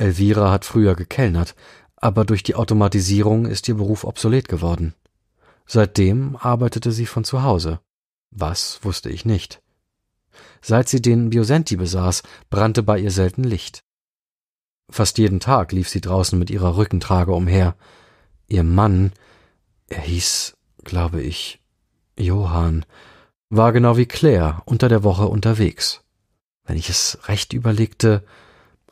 Elvira 0.00 0.50
hat 0.50 0.64
früher 0.64 0.94
gekellnert, 0.94 1.54
aber 1.96 2.24
durch 2.24 2.42
die 2.42 2.54
Automatisierung 2.54 3.44
ist 3.46 3.68
ihr 3.68 3.74
Beruf 3.74 4.04
obsolet 4.04 4.48
geworden. 4.48 4.94
Seitdem 5.66 6.36
arbeitete 6.36 6.90
sie 6.90 7.06
von 7.06 7.24
zu 7.24 7.42
Hause. 7.42 7.80
Was 8.30 8.80
wusste 8.82 9.10
ich 9.10 9.24
nicht. 9.24 9.60
Seit 10.62 10.88
sie 10.88 11.02
den 11.02 11.30
Biosenti 11.30 11.76
besaß, 11.76 12.22
brannte 12.48 12.82
bei 12.82 12.98
ihr 12.98 13.10
selten 13.10 13.44
Licht. 13.44 13.84
Fast 14.90 15.18
jeden 15.18 15.38
Tag 15.38 15.72
lief 15.72 15.88
sie 15.88 16.00
draußen 16.00 16.38
mit 16.38 16.50
ihrer 16.50 16.76
Rückentrage 16.76 17.32
umher. 17.32 17.76
Ihr 18.48 18.64
Mann, 18.64 19.12
er 19.88 20.00
hieß, 20.00 20.56
glaube 20.82 21.20
ich, 21.20 21.60
Johann, 22.18 22.86
war 23.50 23.72
genau 23.72 23.96
wie 23.96 24.06
Claire 24.06 24.62
unter 24.64 24.88
der 24.88 25.04
Woche 25.04 25.26
unterwegs. 25.26 26.02
Wenn 26.64 26.76
ich 26.76 26.88
es 26.88 27.18
recht 27.26 27.52
überlegte, 27.52 28.24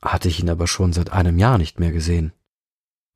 hatte 0.02 0.28
ich 0.28 0.40
ihn 0.40 0.50
aber 0.50 0.66
schon 0.66 0.92
seit 0.92 1.12
einem 1.12 1.38
Jahr 1.38 1.58
nicht 1.58 1.80
mehr 1.80 1.92
gesehen. 1.92 2.32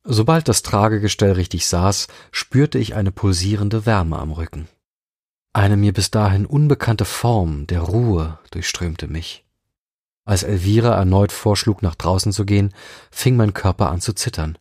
Sobald 0.05 0.49
das 0.49 0.63
Tragegestell 0.63 1.33
richtig 1.33 1.67
saß, 1.67 2.09
spürte 2.33 2.79
ich 2.79 2.95
eine 2.95 3.13
pulsierende 3.13 3.87
Wärme 3.87 4.19
am 4.19 4.33
Rücken. 4.33 4.69
Eine 5.53 5.77
mir 5.77 5.93
bis 5.93 6.11
dahin 6.11 6.47
unbekannte 6.47 7.05
Form 7.05 7.67
der 7.67 7.83
Ruhe 7.83 8.39
durchströmte 8.51 9.07
mich. 9.07 9.45
Als 10.25 10.45
Elvira 10.45 10.95
erneut 10.95 11.33
vorschlug, 11.33 11.83
nach 11.83 11.95
draußen 11.95 12.33
zu 12.33 12.45
gehen, 12.45 12.73
fing 13.11 13.37
mein 13.37 13.55
Körper 13.55 13.91
an 13.91 14.01
zu 14.01 14.13
zittern. 14.13 14.57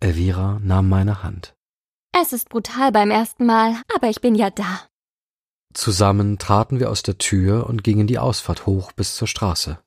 Elvira 0.00 0.60
nahm 0.62 0.88
meine 0.88 1.22
Hand. 1.22 1.54
Es 2.12 2.32
ist 2.32 2.48
brutal 2.48 2.92
beim 2.92 3.10
ersten 3.10 3.44
Mal, 3.44 3.74
aber 3.94 4.08
ich 4.08 4.20
bin 4.20 4.34
ja 4.34 4.50
da. 4.50 4.82
Zusammen 5.72 6.38
traten 6.38 6.78
wir 6.78 6.90
aus 6.90 7.02
der 7.02 7.18
Tür 7.18 7.66
und 7.66 7.82
gingen 7.82 8.06
die 8.06 8.18
Ausfahrt 8.18 8.66
hoch 8.66 8.92
bis 8.92 9.16
zur 9.16 9.26
Straße. 9.26 9.78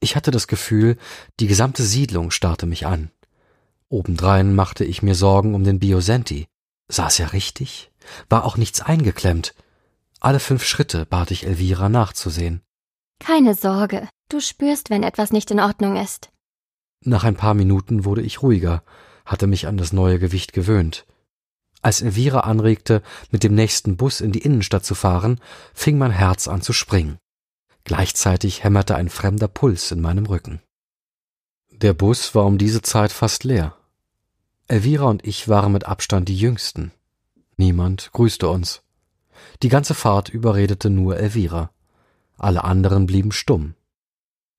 Ich 0.00 0.16
hatte 0.16 0.30
das 0.30 0.46
Gefühl, 0.46 0.96
die 1.40 1.46
gesamte 1.46 1.82
Siedlung 1.82 2.30
starrte 2.30 2.66
mich 2.66 2.86
an. 2.86 3.10
Obendrein 3.88 4.54
machte 4.54 4.84
ich 4.84 5.02
mir 5.02 5.14
Sorgen 5.14 5.54
um 5.54 5.64
den 5.64 5.78
Biosenti. 5.78 6.46
Saß 6.88 7.20
er 7.20 7.32
richtig? 7.32 7.90
War 8.28 8.44
auch 8.44 8.56
nichts 8.56 8.80
eingeklemmt. 8.80 9.54
Alle 10.20 10.40
fünf 10.40 10.64
Schritte 10.64 11.06
bat 11.06 11.30
ich 11.30 11.46
Elvira 11.46 11.88
nachzusehen. 11.88 12.62
Keine 13.20 13.54
Sorge, 13.54 14.08
du 14.28 14.40
spürst, 14.40 14.90
wenn 14.90 15.02
etwas 15.02 15.32
nicht 15.32 15.50
in 15.50 15.60
Ordnung 15.60 15.96
ist. 15.96 16.30
Nach 17.04 17.24
ein 17.24 17.36
paar 17.36 17.54
Minuten 17.54 18.04
wurde 18.04 18.22
ich 18.22 18.42
ruhiger, 18.42 18.82
hatte 19.24 19.46
mich 19.46 19.66
an 19.66 19.76
das 19.76 19.92
neue 19.92 20.18
Gewicht 20.18 20.52
gewöhnt. 20.52 21.06
Als 21.82 22.00
Elvira 22.00 22.40
anregte, 22.40 23.02
mit 23.30 23.44
dem 23.44 23.54
nächsten 23.54 23.96
Bus 23.96 24.22
in 24.22 24.32
die 24.32 24.40
Innenstadt 24.40 24.84
zu 24.84 24.94
fahren, 24.94 25.40
fing 25.74 25.98
mein 25.98 26.10
Herz 26.10 26.48
an 26.48 26.62
zu 26.62 26.72
springen. 26.72 27.18
Gleichzeitig 27.84 28.64
hämmerte 28.64 28.96
ein 28.96 29.08
fremder 29.08 29.48
Puls 29.48 29.90
in 29.90 30.00
meinem 30.00 30.26
Rücken. 30.26 30.60
Der 31.70 31.92
Bus 31.92 32.34
war 32.34 32.46
um 32.46 32.56
diese 32.56 32.82
Zeit 32.82 33.12
fast 33.12 33.44
leer. 33.44 33.76
Elvira 34.68 35.04
und 35.04 35.26
ich 35.26 35.48
waren 35.48 35.72
mit 35.72 35.84
Abstand 35.84 36.28
die 36.28 36.38
Jüngsten. 36.38 36.92
Niemand 37.56 38.10
grüßte 38.12 38.48
uns. 38.48 38.82
Die 39.62 39.68
ganze 39.68 39.94
Fahrt 39.94 40.30
überredete 40.30 40.88
nur 40.88 41.18
Elvira. 41.18 41.70
Alle 42.38 42.64
anderen 42.64 43.06
blieben 43.06 43.32
stumm. 43.32 43.74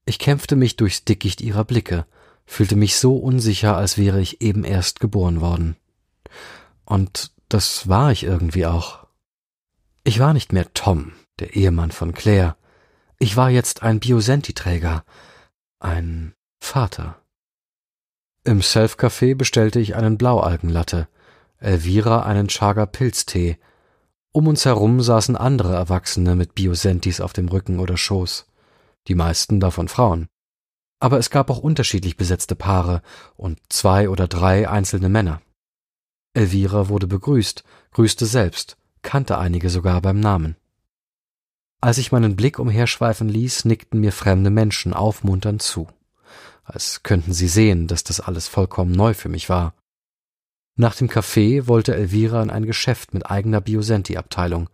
Ich 0.05 0.19
kämpfte 0.19 0.55
mich 0.55 0.75
durchs 0.75 1.03
Dickicht 1.03 1.41
ihrer 1.41 1.65
Blicke, 1.65 2.05
fühlte 2.45 2.75
mich 2.75 2.97
so 2.97 3.17
unsicher, 3.17 3.75
als 3.75 3.97
wäre 3.97 4.21
ich 4.21 4.41
eben 4.41 4.63
erst 4.63 4.99
geboren 4.99 5.41
worden. 5.41 5.75
Und 6.85 7.31
das 7.49 7.87
war 7.87 8.11
ich 8.11 8.23
irgendwie 8.23 8.67
auch. 8.67 9.07
Ich 10.03 10.19
war 10.19 10.33
nicht 10.33 10.53
mehr 10.53 10.71
Tom, 10.73 11.13
der 11.39 11.55
Ehemann 11.55 11.91
von 11.91 12.13
Claire, 12.13 12.55
ich 13.19 13.37
war 13.37 13.49
jetzt 13.49 13.83
ein 13.83 13.99
Biosenti-Träger, 13.99 15.03
ein 15.79 16.33
Vater. 16.59 17.21
Im 18.43 18.61
Self-Café 18.61 19.35
bestellte 19.35 19.79
ich 19.79 19.95
einen 19.95 20.17
Blaualgenlatte, 20.17 21.07
Elvira 21.57 22.23
einen 22.23 22.47
Chaga 22.47 22.85
Pilztee. 22.85 23.57
Um 24.31 24.47
uns 24.47 24.65
herum 24.65 25.01
saßen 25.01 25.37
andere 25.37 25.73
Erwachsene 25.73 26.35
mit 26.35 26.55
Biosentis 26.55 27.21
auf 27.21 27.33
dem 27.33 27.47
Rücken 27.47 27.79
oder 27.79 27.97
Schoß, 27.97 28.47
die 29.07 29.15
meisten 29.15 29.59
davon 29.59 29.87
Frauen. 29.87 30.27
Aber 30.99 31.17
es 31.17 31.29
gab 31.29 31.49
auch 31.49 31.59
unterschiedlich 31.59 32.17
besetzte 32.17 32.55
Paare 32.55 33.01
und 33.35 33.59
zwei 33.69 34.09
oder 34.09 34.27
drei 34.27 34.69
einzelne 34.69 35.09
Männer. 35.09 35.41
Elvira 36.33 36.89
wurde 36.89 37.07
begrüßt, 37.07 37.63
grüßte 37.91 38.25
selbst, 38.25 38.77
kannte 39.01 39.37
einige 39.37 39.69
sogar 39.69 40.01
beim 40.01 40.19
Namen. 40.19 40.57
Als 41.81 41.97
ich 41.97 42.11
meinen 42.11 42.35
Blick 42.35 42.59
umherschweifen 42.59 43.29
ließ, 43.29 43.65
nickten 43.65 43.99
mir 43.99 44.11
fremde 44.11 44.49
Menschen 44.49 44.93
aufmunternd 44.93 45.61
zu, 45.61 45.87
als 46.63 47.03
könnten 47.03 47.33
sie 47.33 47.47
sehen, 47.47 47.87
dass 47.87 48.03
das 48.03 48.19
alles 48.19 48.47
vollkommen 48.47 48.91
neu 48.91 49.13
für 49.13 49.29
mich 49.29 49.49
war. 49.49 49.75
Nach 50.77 50.95
dem 50.95 51.09
Café 51.09 51.67
wollte 51.67 51.95
Elvira 51.95 52.43
in 52.43 52.49
ein 52.49 52.65
Geschäft 52.65 53.13
mit 53.13 53.29
eigener 53.29 53.61
Biosenti-Abteilung. 53.61 54.69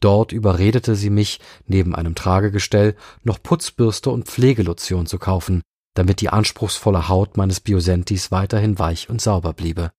Dort 0.00 0.32
überredete 0.32 0.94
sie 0.94 1.10
mich, 1.10 1.40
neben 1.66 1.94
einem 1.94 2.14
Tragegestell 2.14 2.96
noch 3.24 3.42
Putzbürste 3.42 4.10
und 4.10 4.28
Pflegelotion 4.28 5.06
zu 5.06 5.18
kaufen, 5.18 5.62
damit 5.94 6.20
die 6.20 6.28
anspruchsvolle 6.28 7.08
Haut 7.08 7.36
meines 7.36 7.60
Biosentis 7.60 8.30
weiterhin 8.30 8.78
weich 8.78 9.10
und 9.10 9.20
sauber 9.20 9.52
bliebe. 9.52 9.92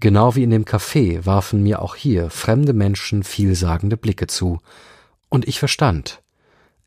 Genau 0.00 0.34
wie 0.34 0.44
in 0.44 0.50
dem 0.50 0.64
Café 0.64 1.26
warfen 1.26 1.62
mir 1.62 1.82
auch 1.82 1.96
hier 1.96 2.30
fremde 2.30 2.72
Menschen 2.72 3.24
vielsagende 3.24 3.96
Blicke 3.96 4.28
zu, 4.28 4.60
und 5.28 5.46
ich 5.48 5.58
verstand, 5.58 6.22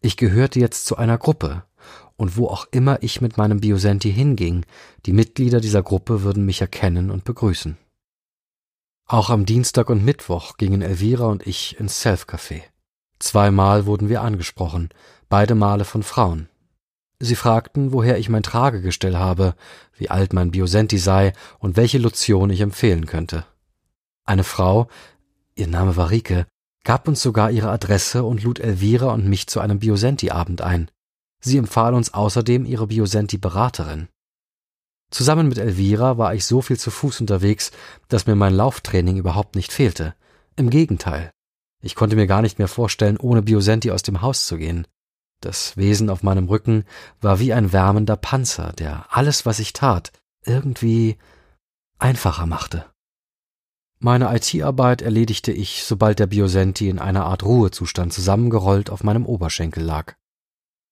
ich 0.01 0.17
gehörte 0.17 0.59
jetzt 0.59 0.85
zu 0.85 0.97
einer 0.97 1.17
Gruppe, 1.17 1.63
und 2.15 2.37
wo 2.37 2.47
auch 2.47 2.67
immer 2.71 3.01
ich 3.01 3.21
mit 3.21 3.37
meinem 3.37 3.61
Biosenti 3.61 4.11
hinging, 4.11 4.65
die 5.05 5.13
Mitglieder 5.13 5.59
dieser 5.59 5.81
Gruppe 5.81 6.23
würden 6.23 6.45
mich 6.45 6.61
erkennen 6.61 7.09
und 7.09 7.23
begrüßen. 7.23 7.77
Auch 9.07 9.29
am 9.29 9.45
Dienstag 9.45 9.89
und 9.89 10.05
Mittwoch 10.05 10.57
gingen 10.57 10.81
Elvira 10.81 11.25
und 11.25 11.45
ich 11.45 11.79
ins 11.79 11.99
Self-Café. 11.99 12.61
Zweimal 13.19 13.85
wurden 13.85 14.07
wir 14.07 14.21
angesprochen, 14.21 14.89
beide 15.29 15.55
Male 15.55 15.83
von 15.83 16.03
Frauen. 16.03 16.47
Sie 17.19 17.35
fragten, 17.35 17.91
woher 17.91 18.17
ich 18.17 18.29
mein 18.29 18.41
Tragegestell 18.41 19.17
habe, 19.17 19.55
wie 19.95 20.09
alt 20.09 20.33
mein 20.33 20.51
Biosenti 20.51 20.97
sei 20.97 21.33
und 21.59 21.75
welche 21.75 21.99
Lotion 21.99 22.49
ich 22.49 22.61
empfehlen 22.61 23.05
könnte. 23.05 23.45
Eine 24.23 24.43
Frau, 24.43 24.87
ihr 25.55 25.67
Name 25.67 25.97
war 25.97 26.09
Rike, 26.09 26.47
gab 26.83 27.07
uns 27.07 27.21
sogar 27.21 27.51
ihre 27.51 27.69
Adresse 27.69 28.23
und 28.23 28.43
lud 28.43 28.59
Elvira 28.59 29.13
und 29.13 29.27
mich 29.27 29.47
zu 29.47 29.59
einem 29.59 29.79
Biosenti-Abend 29.79 30.61
ein. 30.61 30.89
Sie 31.39 31.57
empfahl 31.57 31.93
uns 31.93 32.13
außerdem 32.13 32.65
ihre 32.65 32.87
Biosenti-Beraterin. 32.87 34.07
Zusammen 35.11 35.49
mit 35.49 35.57
Elvira 35.57 36.17
war 36.17 36.33
ich 36.33 36.45
so 36.45 36.61
viel 36.61 36.79
zu 36.79 36.89
Fuß 36.89 37.21
unterwegs, 37.21 37.71
dass 38.07 38.27
mir 38.27 38.35
mein 38.35 38.53
Lauftraining 38.53 39.17
überhaupt 39.17 39.55
nicht 39.55 39.73
fehlte. 39.73 40.15
Im 40.55 40.69
Gegenteil. 40.69 41.31
Ich 41.81 41.95
konnte 41.95 42.15
mir 42.15 42.27
gar 42.27 42.41
nicht 42.41 42.59
mehr 42.59 42.67
vorstellen, 42.67 43.17
ohne 43.17 43.41
Biosenti 43.41 43.91
aus 43.91 44.03
dem 44.03 44.21
Haus 44.21 44.45
zu 44.45 44.57
gehen. 44.57 44.87
Das 45.41 45.75
Wesen 45.75 46.09
auf 46.09 46.21
meinem 46.21 46.47
Rücken 46.47 46.85
war 47.19 47.39
wie 47.39 47.51
ein 47.51 47.73
wärmender 47.73 48.15
Panzer, 48.15 48.73
der 48.73 49.05
alles, 49.09 49.45
was 49.45 49.59
ich 49.59 49.73
tat, 49.73 50.11
irgendwie 50.45 51.17
einfacher 51.97 52.45
machte. 52.45 52.90
Meine 54.03 54.35
IT-Arbeit 54.35 55.03
erledigte 55.03 55.51
ich, 55.51 55.83
sobald 55.83 56.17
der 56.17 56.25
Biosenti 56.25 56.89
in 56.89 56.97
einer 56.97 57.25
Art 57.25 57.43
Ruhezustand 57.43 58.11
zusammengerollt 58.11 58.89
auf 58.89 59.03
meinem 59.03 59.27
Oberschenkel 59.27 59.83
lag. 59.83 60.15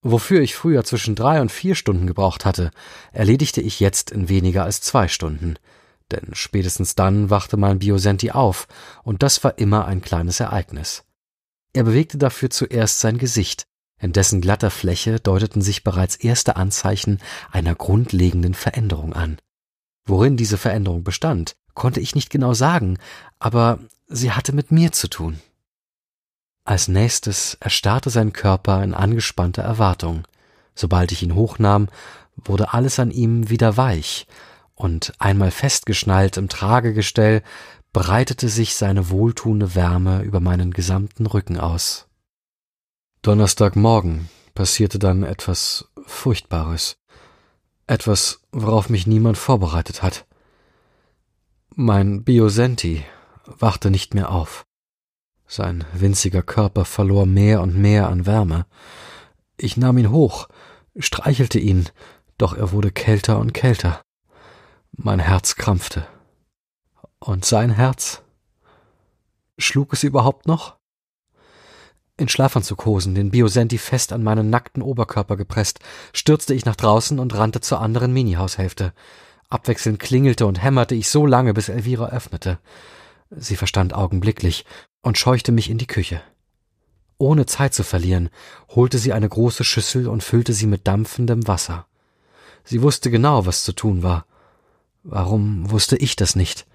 Wofür 0.04 0.42
ich 0.42 0.54
früher 0.54 0.84
zwischen 0.84 1.16
drei 1.16 1.42
und 1.42 1.52
vier 1.52 1.74
Stunden 1.74 2.06
gebraucht 2.06 2.46
hatte, 2.46 2.70
erledigte 3.12 3.62
ich 3.62 3.80
jetzt 3.80 4.12
in 4.12 4.30
weniger 4.30 4.64
als 4.64 4.82
zwei 4.82 5.08
Stunden, 5.08 5.56
denn 6.12 6.30
spätestens 6.34 6.94
dann 6.94 7.32
wachte 7.32 7.58
mein 7.58 7.80
Biosenti 7.80 8.30
auf, 8.30 8.68
und 9.04 9.24
das 9.24 9.44
war 9.44 9.58
immer 9.58 9.86
ein 9.86 10.02
kleines 10.02 10.40
Ereignis. 10.40 11.04
Er 11.74 11.86
bewegte 11.86 12.20
dafür 12.20 12.52
zuerst 12.52 13.00
sein 13.00 13.18
Gesicht, 13.18 13.66
in 14.00 14.14
dessen 14.14 14.40
glatter 14.40 14.70
Fläche 14.70 15.20
deuteten 15.20 15.64
sich 15.64 15.84
bereits 15.84 16.16
erste 16.16 16.58
Anzeichen 16.58 17.18
einer 17.52 17.74
grundlegenden 17.74 18.54
Veränderung 18.54 19.14
an. 19.14 19.40
Worin 20.06 20.38
diese 20.38 20.58
Veränderung 20.58 21.04
bestand, 21.04 21.56
konnte 21.80 22.02
ich 22.02 22.14
nicht 22.14 22.30
genau 22.30 22.54
sagen, 22.54 22.98
aber 23.40 23.80
sie 24.08 24.34
hatte 24.34 24.52
mit 24.52 24.70
mir 24.70 24.92
zu 24.92 25.08
tun. 25.08 25.40
Als 26.66 26.90
nächstes 26.90 27.56
erstarrte 27.62 28.10
sein 28.10 28.34
Körper 28.34 28.84
in 28.84 28.94
angespannter 28.94 29.64
Erwartung. 29.64 30.28
Sobald 30.76 31.14
ich 31.14 31.24
ihn 31.24 31.36
hochnahm, 31.36 31.88
wurde 32.36 32.74
alles 32.74 33.00
an 33.00 33.12
ihm 33.12 33.50
wieder 33.50 33.78
weich, 33.78 34.28
und 34.76 35.14
einmal 35.20 35.52
festgeschnallt 35.52 36.36
im 36.36 36.50
Tragegestell 36.50 37.44
breitete 37.94 38.50
sich 38.50 38.76
seine 38.76 39.10
wohltuende 39.10 39.74
Wärme 39.74 40.22
über 40.24 40.42
meinen 40.42 40.72
gesamten 40.72 41.28
Rücken 41.28 41.58
aus. 41.58 42.08
Donnerstagmorgen 43.22 44.30
passierte 44.54 45.00
dann 45.00 45.24
etwas 45.24 45.88
Furchtbares. 46.06 46.98
Etwas, 47.88 48.42
worauf 48.52 48.90
mich 48.90 49.08
niemand 49.08 49.38
vorbereitet 49.38 50.04
hat. 50.04 50.26
Mein 51.76 52.24
Biosenti 52.24 53.06
wachte 53.46 53.90
nicht 53.92 54.14
mehr 54.14 54.32
auf. 54.32 54.66
Sein 55.48 55.86
winziger 55.94 56.42
Körper 56.42 56.84
verlor 56.84 57.26
mehr 57.26 57.62
und 57.62 57.78
mehr 57.78 58.10
an 58.10 58.26
Wärme. 58.26 58.66
Ich 59.58 59.78
nahm 59.78 59.98
ihn 59.98 60.12
hoch, 60.12 60.50
streichelte 60.98 61.60
ihn, 61.60 61.88
doch 62.38 62.56
er 62.56 62.72
wurde 62.72 62.92
kälter 62.92 63.40
und 63.40 63.54
kälter. 63.54 64.02
Mein 64.92 65.20
Herz 65.20 65.56
krampfte. 65.56 66.08
Und 67.20 67.46
sein 67.46 67.72
Herz? 67.72 68.24
Schlug 69.58 69.94
es 69.94 70.04
überhaupt 70.04 70.48
noch? 70.48 70.78
In 72.18 72.28
Schlafanzughosen, 72.28 73.16
den 73.16 73.32
Biosenti 73.32 73.78
fest 73.78 74.12
an 74.12 74.24
meinen 74.24 74.50
nackten 74.50 74.84
Oberkörper 74.84 75.38
gepresst, 75.38 75.80
stürzte 76.14 76.54
ich 76.54 76.66
nach 76.66 76.76
draußen 76.76 77.18
und 77.20 77.34
rannte 77.36 77.62
zur 77.62 77.80
anderen 77.80 78.12
Minihaushälfte. 78.12 78.94
Abwechselnd 79.50 80.00
klingelte 80.00 80.46
und 80.46 80.62
hämmerte 80.62 80.96
ich 80.96 81.10
so 81.10 81.26
lange, 81.26 81.54
bis 81.54 81.70
Elvira 81.70 82.10
öffnete. 82.10 82.60
Sie 83.32 83.56
verstand 83.56 83.94
augenblicklich 83.94 84.66
und 85.02 85.18
scheuchte 85.18 85.52
mich 85.52 85.70
in 85.70 85.78
die 85.78 85.88
Küche. 85.88 86.22
Ohne 87.18 87.46
Zeit 87.46 87.74
zu 87.74 87.84
verlieren, 87.84 88.30
holte 88.70 88.98
sie 88.98 89.12
eine 89.12 89.28
große 89.28 89.64
Schüssel 89.64 90.08
und 90.08 90.24
füllte 90.24 90.54
sie 90.54 90.68
mit 90.68 90.88
dampfendem 90.88 91.48
Wasser. 91.48 91.86
Sie 92.64 92.82
wusste 92.82 93.12
genau, 93.12 93.46
was 93.46 93.64
zu 93.64 93.74
tun 93.74 94.04
war. 94.04 94.26
Warum 95.04 95.70
wusste 95.70 95.98
ich 95.98 96.16
das 96.16 96.36
nicht? 96.36 96.66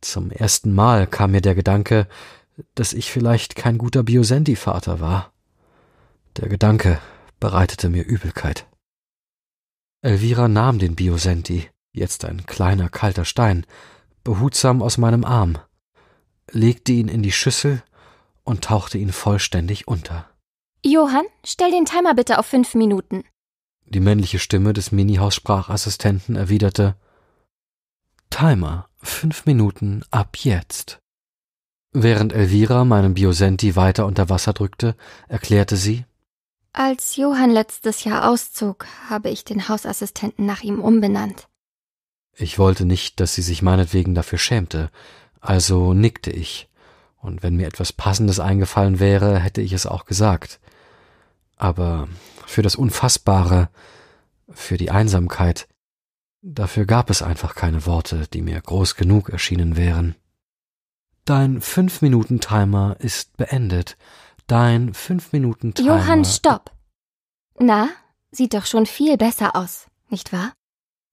Zum 0.00 0.30
ersten 0.30 0.74
Mal 0.74 1.06
kam 1.06 1.32
mir 1.32 1.40
der 1.40 1.54
Gedanke, 1.54 2.08
dass 2.74 2.92
ich 2.92 3.10
vielleicht 3.10 3.56
kein 3.56 3.78
guter 3.78 4.02
Biosenti-Vater 4.02 5.00
war. 5.00 5.32
Der 6.36 6.48
Gedanke 6.48 7.00
bereitete 7.40 7.88
mir 7.88 8.04
Übelkeit. 8.04 8.66
Elvira 10.02 10.48
nahm 10.48 10.78
den 10.78 10.96
Biosenti, 10.96 11.70
jetzt 11.94 12.24
ein 12.24 12.44
kleiner 12.44 12.90
kalter 12.90 13.24
Stein, 13.24 13.64
behutsam 14.24 14.82
aus 14.82 14.98
meinem 14.98 15.24
Arm, 15.24 15.58
legte 16.50 16.92
ihn 16.92 17.08
in 17.08 17.22
die 17.22 17.32
Schüssel 17.32 17.82
und 18.42 18.64
tauchte 18.64 18.98
ihn 18.98 19.12
vollständig 19.12 19.88
unter. 19.88 20.28
Johann, 20.84 21.24
stell 21.44 21.70
den 21.70 21.86
Timer 21.86 22.14
bitte 22.14 22.38
auf 22.38 22.46
fünf 22.46 22.74
Minuten. 22.74 23.24
Die 23.86 24.00
männliche 24.00 24.38
Stimme 24.38 24.72
des 24.72 24.92
Minihaus-Sprachassistenten 24.92 26.36
erwiderte 26.36 26.96
Timer, 28.28 28.88
fünf 28.98 29.46
Minuten 29.46 30.02
ab 30.10 30.36
jetzt. 30.38 30.98
Während 31.92 32.32
Elvira 32.32 32.84
meinen 32.84 33.14
Biosenti 33.14 33.76
weiter 33.76 34.04
unter 34.04 34.28
Wasser 34.28 34.52
drückte, 34.52 34.96
erklärte 35.28 35.76
sie 35.76 36.04
Als 36.72 37.16
Johann 37.16 37.50
letztes 37.50 38.02
Jahr 38.02 38.28
auszog, 38.28 38.86
habe 39.08 39.30
ich 39.30 39.44
den 39.44 39.68
Hausassistenten 39.68 40.44
nach 40.44 40.62
ihm 40.62 40.80
umbenannt. 40.80 41.46
Ich 42.36 42.58
wollte 42.58 42.84
nicht, 42.84 43.20
dass 43.20 43.34
sie 43.34 43.42
sich 43.42 43.62
meinetwegen 43.62 44.14
dafür 44.14 44.38
schämte, 44.38 44.90
also 45.40 45.94
nickte 45.94 46.30
ich, 46.30 46.68
und 47.24 47.42
wenn 47.42 47.56
mir 47.56 47.66
etwas 47.66 47.92
Passendes 47.92 48.40
eingefallen 48.40 49.00
wäre, 49.00 49.38
hätte 49.38 49.62
ich 49.62 49.72
es 49.72 49.86
auch 49.86 50.04
gesagt. 50.04 50.60
Aber 51.56 52.08
für 52.46 52.62
das 52.62 52.76
Unfassbare, 52.76 53.70
für 54.50 54.76
die 54.76 54.90
Einsamkeit, 54.90 55.68
dafür 56.42 56.84
gab 56.84 57.08
es 57.08 57.22
einfach 57.22 57.54
keine 57.54 57.86
Worte, 57.86 58.26
die 58.32 58.42
mir 58.42 58.60
groß 58.60 58.96
genug 58.96 59.30
erschienen 59.30 59.76
wären. 59.76 60.16
Dein 61.24 61.62
Fünf-Minuten-Timer 61.62 62.96
ist 62.98 63.36
beendet. 63.38 63.96
Dein 64.46 64.92
Fünf-Minuten-Timer. 64.92 65.88
Johann, 65.88 66.26
stopp. 66.26 66.72
Na, 67.58 67.88
sieht 68.30 68.52
doch 68.52 68.66
schon 68.66 68.84
viel 68.84 69.16
besser 69.16 69.56
aus, 69.56 69.86
nicht 70.10 70.32
wahr? 70.32 70.52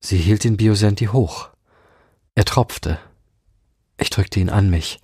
Sie 0.01 0.17
hielt 0.17 0.43
den 0.43 0.57
Biosenti 0.57 1.05
hoch. 1.05 1.49
Er 2.35 2.45
tropfte. 2.45 2.99
Ich 3.97 4.09
drückte 4.09 4.39
ihn 4.39 4.49
an 4.49 4.69
mich. 4.69 4.99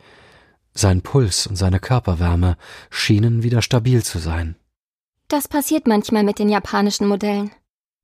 Sein 0.73 1.01
Puls 1.01 1.47
und 1.47 1.55
seine 1.55 1.79
Körperwärme 1.79 2.57
schienen 2.89 3.43
wieder 3.43 3.62
stabil 3.62 4.03
zu 4.03 4.19
sein. 4.19 4.55
Das 5.27 5.47
passiert 5.47 5.88
manchmal 5.88 6.23
mit 6.23 6.39
den 6.39 6.49
japanischen 6.49 7.07
Modellen. 7.07 7.51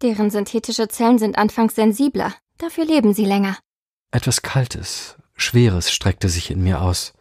Deren 0.01 0.29
synthetische 0.29 0.87
Zellen 0.87 1.17
sind 1.17 1.37
anfangs 1.37 1.75
sensibler, 1.75 2.33
dafür 2.57 2.85
leben 2.85 3.13
sie 3.13 3.25
länger. 3.25 3.57
Etwas 4.11 4.41
Kaltes, 4.41 5.17
Schweres 5.35 5.91
streckte 5.91 6.29
sich 6.29 6.51
in 6.51 6.61
mir 6.61 6.81
aus. 6.81 7.13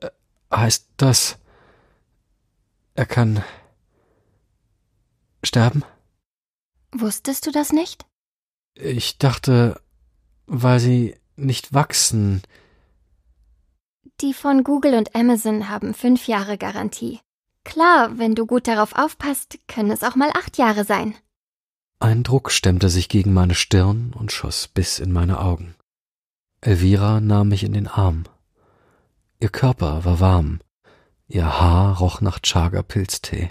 Äh, 0.00 0.10
heißt 0.52 0.88
das, 0.96 1.38
er 2.94 3.06
kann 3.06 3.42
sterben? 5.42 5.84
Wusstest 6.92 7.46
du 7.46 7.50
das 7.50 7.72
nicht? 7.72 8.06
Ich 8.74 9.18
dachte, 9.18 9.80
weil 10.46 10.78
sie 10.78 11.16
nicht 11.36 11.72
wachsen. 11.72 12.42
Die 14.20 14.34
von 14.34 14.62
Google 14.62 14.94
und 14.94 15.14
Amazon 15.14 15.68
haben 15.68 15.94
fünf 15.94 16.28
Jahre 16.28 16.58
Garantie. 16.58 17.20
Klar, 17.64 18.18
wenn 18.18 18.34
du 18.34 18.46
gut 18.46 18.68
darauf 18.68 18.94
aufpasst, 18.94 19.58
können 19.68 19.90
es 19.90 20.02
auch 20.02 20.16
mal 20.16 20.30
acht 20.30 20.58
Jahre 20.58 20.84
sein. 20.84 21.14
Ein 21.98 22.24
Druck 22.24 22.50
stemmte 22.50 22.88
sich 22.88 23.08
gegen 23.08 23.32
meine 23.32 23.54
Stirn 23.54 24.12
und 24.18 24.32
schoss 24.32 24.68
bis 24.68 24.98
in 24.98 25.12
meine 25.12 25.40
Augen. 25.40 25.74
Elvira 26.60 27.20
nahm 27.20 27.48
mich 27.48 27.62
in 27.64 27.72
den 27.72 27.88
Arm. 27.88 28.24
Ihr 29.40 29.48
Körper 29.48 30.04
war 30.04 30.20
warm, 30.20 30.60
ihr 31.26 31.60
Haar 31.60 31.98
roch 31.98 32.20
nach 32.20 32.40
Chaga-Pilztee. 32.40 33.50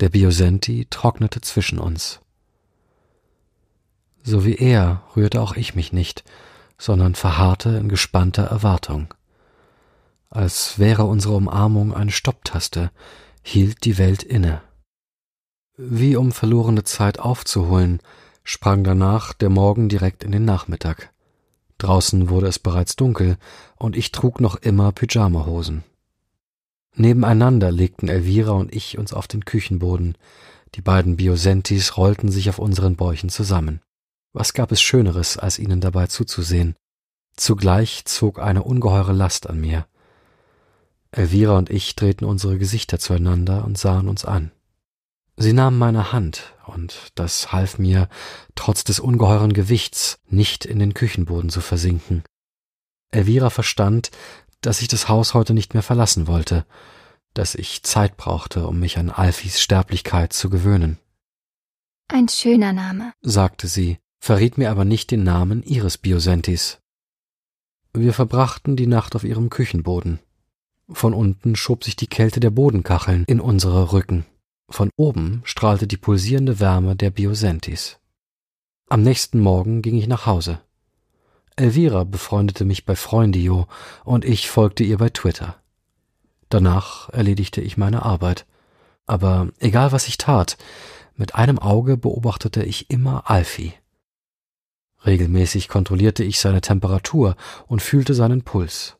Der 0.00 0.08
Biosenti 0.10 0.86
trocknete 0.90 1.40
zwischen 1.40 1.78
uns. 1.78 2.20
So 4.30 4.44
wie 4.44 4.56
er 4.56 5.04
rührte 5.16 5.40
auch 5.40 5.56
ich 5.56 5.74
mich 5.74 5.94
nicht, 5.94 6.22
sondern 6.76 7.14
verharrte 7.14 7.70
in 7.78 7.88
gespannter 7.88 8.42
Erwartung. 8.42 9.14
Als 10.28 10.78
wäre 10.78 11.04
unsere 11.04 11.34
Umarmung 11.34 11.94
eine 11.94 12.10
Stopptaste, 12.10 12.90
hielt 13.42 13.86
die 13.86 13.96
Welt 13.96 14.22
inne. 14.22 14.60
Wie 15.78 16.14
um 16.14 16.32
verlorene 16.32 16.84
Zeit 16.84 17.18
aufzuholen, 17.18 18.00
sprang 18.44 18.84
danach 18.84 19.32
der 19.32 19.48
Morgen 19.48 19.88
direkt 19.88 20.22
in 20.22 20.32
den 20.32 20.44
Nachmittag. 20.44 21.10
Draußen 21.78 22.28
wurde 22.28 22.48
es 22.48 22.58
bereits 22.58 22.96
dunkel, 22.96 23.38
und 23.76 23.96
ich 23.96 24.12
trug 24.12 24.42
noch 24.42 24.56
immer 24.56 24.92
Pyjamahosen. 24.92 25.84
Nebeneinander 26.94 27.72
legten 27.72 28.10
Elvira 28.10 28.52
und 28.52 28.74
ich 28.74 28.98
uns 28.98 29.14
auf 29.14 29.26
den 29.26 29.46
Küchenboden. 29.46 30.18
Die 30.74 30.82
beiden 30.82 31.16
Biosentis 31.16 31.96
rollten 31.96 32.30
sich 32.30 32.50
auf 32.50 32.58
unseren 32.58 32.94
Bäuchen 32.94 33.30
zusammen. 33.30 33.80
Was 34.32 34.52
gab 34.52 34.72
es 34.72 34.80
Schöneres, 34.80 35.36
als 35.36 35.58
ihnen 35.58 35.80
dabei 35.80 36.06
zuzusehen? 36.06 36.76
Zugleich 37.36 38.04
zog 38.04 38.38
eine 38.40 38.62
ungeheure 38.62 39.12
Last 39.12 39.48
an 39.48 39.60
mir. 39.60 39.86
Elvira 41.10 41.56
und 41.56 41.70
ich 41.70 41.96
drehten 41.96 42.26
unsere 42.26 42.58
Gesichter 42.58 42.98
zueinander 42.98 43.64
und 43.64 43.78
sahen 43.78 44.08
uns 44.08 44.24
an. 44.24 44.52
Sie 45.36 45.52
nahm 45.52 45.78
meine 45.78 46.12
Hand, 46.12 46.52
und 46.66 47.12
das 47.14 47.52
half 47.52 47.78
mir, 47.78 48.08
trotz 48.56 48.84
des 48.84 48.98
ungeheuren 48.98 49.52
Gewichts, 49.52 50.18
nicht 50.28 50.64
in 50.64 50.80
den 50.80 50.94
Küchenboden 50.94 51.48
zu 51.48 51.60
versinken. 51.60 52.24
Elvira 53.12 53.48
verstand, 53.48 54.10
dass 54.60 54.82
ich 54.82 54.88
das 54.88 55.08
Haus 55.08 55.34
heute 55.34 55.54
nicht 55.54 55.74
mehr 55.74 55.84
verlassen 55.84 56.26
wollte, 56.26 56.66
dass 57.34 57.54
ich 57.54 57.84
Zeit 57.84 58.16
brauchte, 58.16 58.66
um 58.66 58.80
mich 58.80 58.98
an 58.98 59.10
Alfis 59.10 59.60
Sterblichkeit 59.60 60.32
zu 60.32 60.50
gewöhnen. 60.50 60.98
Ein 62.08 62.28
schöner 62.28 62.72
Name, 62.72 63.12
sagte 63.22 63.68
sie, 63.68 63.98
verriet 64.18 64.58
mir 64.58 64.70
aber 64.70 64.84
nicht 64.84 65.10
den 65.10 65.24
Namen 65.24 65.62
ihres 65.62 65.98
Biosentis. 65.98 66.78
Wir 67.92 68.12
verbrachten 68.12 68.76
die 68.76 68.86
Nacht 68.86 69.16
auf 69.16 69.24
ihrem 69.24 69.50
Küchenboden. 69.50 70.20
Von 70.90 71.14
unten 71.14 71.56
schob 71.56 71.84
sich 71.84 71.96
die 71.96 72.06
Kälte 72.06 72.40
der 72.40 72.50
Bodenkacheln 72.50 73.24
in 73.26 73.40
unsere 73.40 73.92
Rücken. 73.92 74.24
Von 74.70 74.90
oben 74.96 75.42
strahlte 75.44 75.86
die 75.86 75.96
pulsierende 75.96 76.60
Wärme 76.60 76.96
der 76.96 77.10
Biosentis. 77.10 77.98
Am 78.88 79.02
nächsten 79.02 79.40
Morgen 79.40 79.82
ging 79.82 79.96
ich 79.96 80.06
nach 80.06 80.26
Hause. 80.26 80.60
Elvira 81.56 82.04
befreundete 82.04 82.64
mich 82.64 82.84
bei 82.84 82.94
Freundio 82.94 83.66
und 84.04 84.24
ich 84.24 84.48
folgte 84.48 84.84
ihr 84.84 84.98
bei 84.98 85.10
Twitter. 85.10 85.56
Danach 86.48 87.08
erledigte 87.10 87.60
ich 87.60 87.76
meine 87.76 88.02
Arbeit. 88.02 88.46
Aber 89.06 89.48
egal 89.58 89.92
was 89.92 90.06
ich 90.06 90.18
tat, 90.18 90.56
mit 91.16 91.34
einem 91.34 91.58
Auge 91.58 91.96
beobachtete 91.96 92.62
ich 92.62 92.90
immer 92.90 93.28
Alfie. 93.30 93.72
Regelmäßig 95.04 95.68
kontrollierte 95.68 96.24
ich 96.24 96.40
seine 96.40 96.60
Temperatur 96.60 97.36
und 97.66 97.82
fühlte 97.82 98.14
seinen 98.14 98.42
Puls. 98.42 98.96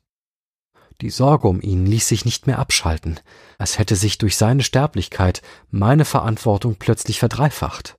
Die 1.01 1.11
Sorge 1.11 1.47
um 1.47 1.61
ihn 1.61 1.87
ließ 1.87 2.09
sich 2.09 2.25
nicht 2.25 2.47
mehr 2.47 2.59
abschalten, 2.59 3.21
als 3.57 3.79
hätte 3.79 3.95
sich 3.95 4.19
durch 4.19 4.37
seine 4.37 4.63
Sterblichkeit 4.63 5.43
meine 5.71 6.05
Verantwortung 6.05 6.77
plötzlich 6.77 7.21
verdreifacht. 7.21 7.97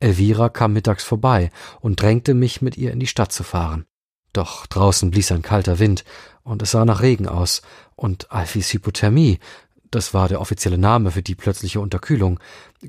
Elvira 0.00 0.48
kam 0.48 0.74
mittags 0.74 1.02
vorbei 1.02 1.50
und 1.80 2.00
drängte 2.00 2.34
mich, 2.34 2.62
mit 2.62 2.76
ihr 2.76 2.92
in 2.92 3.00
die 3.00 3.08
Stadt 3.08 3.32
zu 3.32 3.42
fahren. 3.42 3.84
Doch 4.32 4.66
draußen 4.66 5.10
blies 5.10 5.32
ein 5.32 5.42
kalter 5.42 5.80
Wind, 5.80 6.04
und 6.44 6.62
es 6.62 6.70
sah 6.70 6.84
nach 6.84 7.02
Regen 7.02 7.26
aus, 7.26 7.62
und 7.96 8.30
Alfis 8.30 8.72
Hypothermie, 8.72 9.40
das 9.90 10.14
war 10.14 10.28
der 10.28 10.40
offizielle 10.40 10.78
Name 10.78 11.10
für 11.10 11.22
die 11.22 11.34
plötzliche 11.34 11.80
Unterkühlung, 11.80 12.40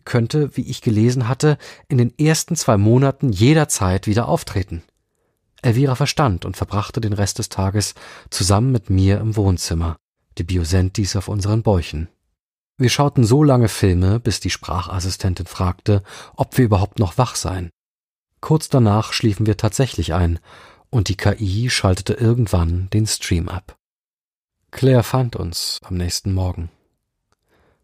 könnte, 0.06 0.56
wie 0.56 0.70
ich 0.70 0.82
gelesen 0.82 1.28
hatte, 1.28 1.58
in 1.88 1.98
den 1.98 2.18
ersten 2.18 2.56
zwei 2.56 2.78
Monaten 2.78 3.32
jederzeit 3.32 4.08
wieder 4.08 4.28
auftreten. 4.28 4.84
Elvira 5.62 5.96
verstand 5.96 6.46
und 6.46 6.58
verbrachte 6.58 7.02
den 7.02 7.14
Rest 7.14 7.40
des 7.40 7.50
Tages 7.50 7.96
zusammen 8.30 8.72
mit 8.72 8.90
mir 8.90 9.20
im 9.20 9.36
Wohnzimmer, 9.36 9.98
die 10.38 10.44
Biosentis 10.44 11.16
auf 11.16 11.28
unseren 11.28 11.64
Bäuchen. 11.64 12.08
Wir 12.78 12.90
schauten 12.90 13.26
so 13.26 13.44
lange 13.44 13.68
Filme, 13.68 14.22
bis 14.22 14.40
die 14.40 14.50
Sprachassistentin 14.50 15.48
fragte, 15.48 16.02
ob 16.38 16.58
wir 16.58 16.66
überhaupt 16.66 16.98
noch 16.98 17.18
wach 17.18 17.36
seien. 17.36 17.70
Kurz 18.40 18.70
danach 18.70 19.12
schliefen 19.12 19.46
wir 19.46 19.58
tatsächlich 19.58 20.14
ein, 20.14 20.40
und 20.90 21.10
die 21.10 21.18
KI 21.18 21.70
schaltete 21.70 22.14
irgendwann 22.14 22.90
den 22.92 23.06
Stream 23.06 23.50
ab. 23.50 23.76
Claire 24.72 25.04
fand 25.04 25.36
uns 25.36 25.80
am 25.84 25.98
nächsten 25.98 26.34
Morgen. 26.34 26.70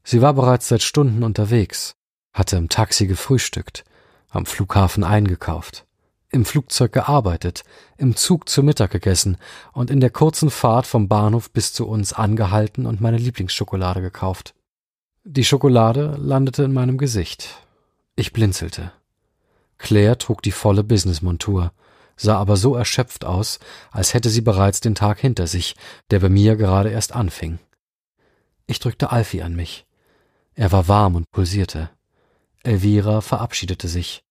Sie 0.05 0.21
war 0.21 0.33
bereits 0.33 0.69
seit 0.69 0.83
Stunden 0.83 1.23
unterwegs, 1.23 1.95
hatte 2.31 2.55
im 2.55 2.69
Taxi 2.69 3.07
gefrühstückt, 3.07 3.83
am 4.29 4.45
Flughafen 4.45 5.03
eingekauft 5.03 5.85
im 6.35 6.45
Flugzeug 6.45 6.91
gearbeitet, 6.91 7.63
im 7.97 8.15
Zug 8.15 8.49
zu 8.49 8.61
Mittag 8.61 8.91
gegessen 8.91 9.37
und 9.71 9.89
in 9.89 10.01
der 10.01 10.09
kurzen 10.09 10.51
Fahrt 10.51 10.85
vom 10.85 11.07
Bahnhof 11.07 11.49
bis 11.49 11.73
zu 11.73 11.87
uns 11.87 12.13
angehalten 12.13 12.85
und 12.85 12.99
meine 13.01 13.17
Lieblingsschokolade 13.17 14.01
gekauft. 14.01 14.53
Die 15.23 15.45
Schokolade 15.45 16.17
landete 16.19 16.63
in 16.63 16.73
meinem 16.73 16.97
Gesicht. 16.97 17.55
Ich 18.15 18.33
blinzelte. 18.33 18.91
Claire 19.77 20.17
trug 20.17 20.41
die 20.41 20.51
volle 20.51 20.83
Businessmontur, 20.83 21.71
sah 22.17 22.37
aber 22.37 22.57
so 22.57 22.75
erschöpft 22.75 23.23
aus, 23.23 23.59
als 23.91 24.13
hätte 24.13 24.29
sie 24.29 24.41
bereits 24.41 24.81
den 24.81 24.93
Tag 24.93 25.19
hinter 25.19 25.47
sich, 25.47 25.75
der 26.11 26.19
bei 26.19 26.29
mir 26.29 26.57
gerade 26.57 26.89
erst 26.89 27.13
anfing. 27.15 27.59
Ich 28.67 28.79
drückte 28.79 29.11
Alfie 29.11 29.41
an 29.41 29.55
mich. 29.55 29.84
Er 30.55 30.71
war 30.71 30.87
warm 30.87 31.15
und 31.15 31.29
pulsierte. 31.31 31.89
Elvira 32.63 33.21
verabschiedete 33.21 33.87
sich. 33.87 34.23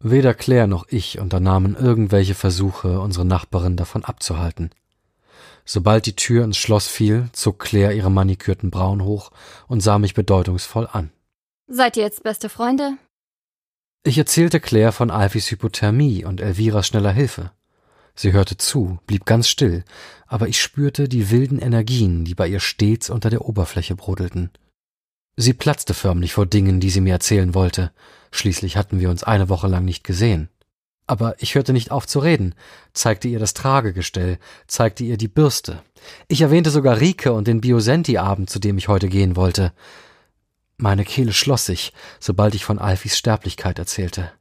Weder 0.00 0.34
Claire 0.34 0.66
noch 0.66 0.86
ich 0.88 1.18
unternahmen 1.18 1.76
irgendwelche 1.76 2.34
Versuche, 2.34 3.00
unsere 3.00 3.24
Nachbarin 3.24 3.76
davon 3.76 4.04
abzuhalten. 4.04 4.70
Sobald 5.64 6.06
die 6.06 6.16
Tür 6.16 6.44
ins 6.44 6.56
Schloss 6.56 6.88
fiel, 6.88 7.28
zog 7.32 7.58
Claire 7.58 7.94
ihre 7.94 8.10
manikürten 8.10 8.70
Brauen 8.70 9.02
hoch 9.02 9.30
und 9.66 9.80
sah 9.80 9.98
mich 9.98 10.14
bedeutungsvoll 10.14 10.88
an. 10.90 11.10
Seid 11.66 11.96
ihr 11.96 12.02
jetzt 12.02 12.22
beste 12.22 12.48
Freunde? 12.48 12.98
Ich 14.02 14.18
erzählte 14.18 14.60
Claire 14.60 14.92
von 14.92 15.10
Alfys 15.10 15.50
Hypothermie 15.50 16.24
und 16.24 16.40
Elviras 16.40 16.86
schneller 16.86 17.12
Hilfe. 17.12 17.52
Sie 18.14 18.32
hörte 18.32 18.58
zu, 18.58 18.98
blieb 19.06 19.24
ganz 19.24 19.48
still, 19.48 19.84
aber 20.26 20.48
ich 20.48 20.60
spürte 20.60 21.08
die 21.08 21.30
wilden 21.30 21.58
Energien, 21.58 22.24
die 22.24 22.34
bei 22.34 22.46
ihr 22.46 22.60
stets 22.60 23.08
unter 23.08 23.30
der 23.30 23.46
Oberfläche 23.46 23.96
brodelten. 23.96 24.50
Sie 25.36 25.52
platzte 25.52 25.94
förmlich 25.94 26.32
vor 26.32 26.46
Dingen, 26.46 26.80
die 26.80 26.90
sie 26.90 27.00
mir 27.00 27.14
erzählen 27.14 27.54
wollte. 27.54 27.92
Schließlich 28.30 28.76
hatten 28.76 29.00
wir 29.00 29.10
uns 29.10 29.24
eine 29.24 29.48
Woche 29.48 29.68
lang 29.68 29.84
nicht 29.84 30.04
gesehen. 30.04 30.48
Aber 31.06 31.34
ich 31.42 31.54
hörte 31.54 31.72
nicht 31.72 31.90
auf 31.90 32.06
zu 32.06 32.18
reden, 32.20 32.54
zeigte 32.94 33.28
ihr 33.28 33.38
das 33.38 33.52
Tragegestell, 33.52 34.38
zeigte 34.66 35.04
ihr 35.04 35.18
die 35.18 35.28
Bürste. 35.28 35.82
Ich 36.28 36.40
erwähnte 36.40 36.70
sogar 36.70 37.00
Rike 37.00 37.32
und 37.32 37.46
den 37.46 37.60
Biosenti-Abend, 37.60 38.48
zu 38.48 38.58
dem 38.58 38.78
ich 38.78 38.88
heute 38.88 39.08
gehen 39.08 39.36
wollte. 39.36 39.72
Meine 40.76 41.04
Kehle 41.04 41.32
schloss 41.32 41.66
sich, 41.66 41.92
sobald 42.20 42.54
ich 42.54 42.64
von 42.64 42.78
Alfis 42.78 43.18
Sterblichkeit 43.18 43.78
erzählte. 43.78 44.32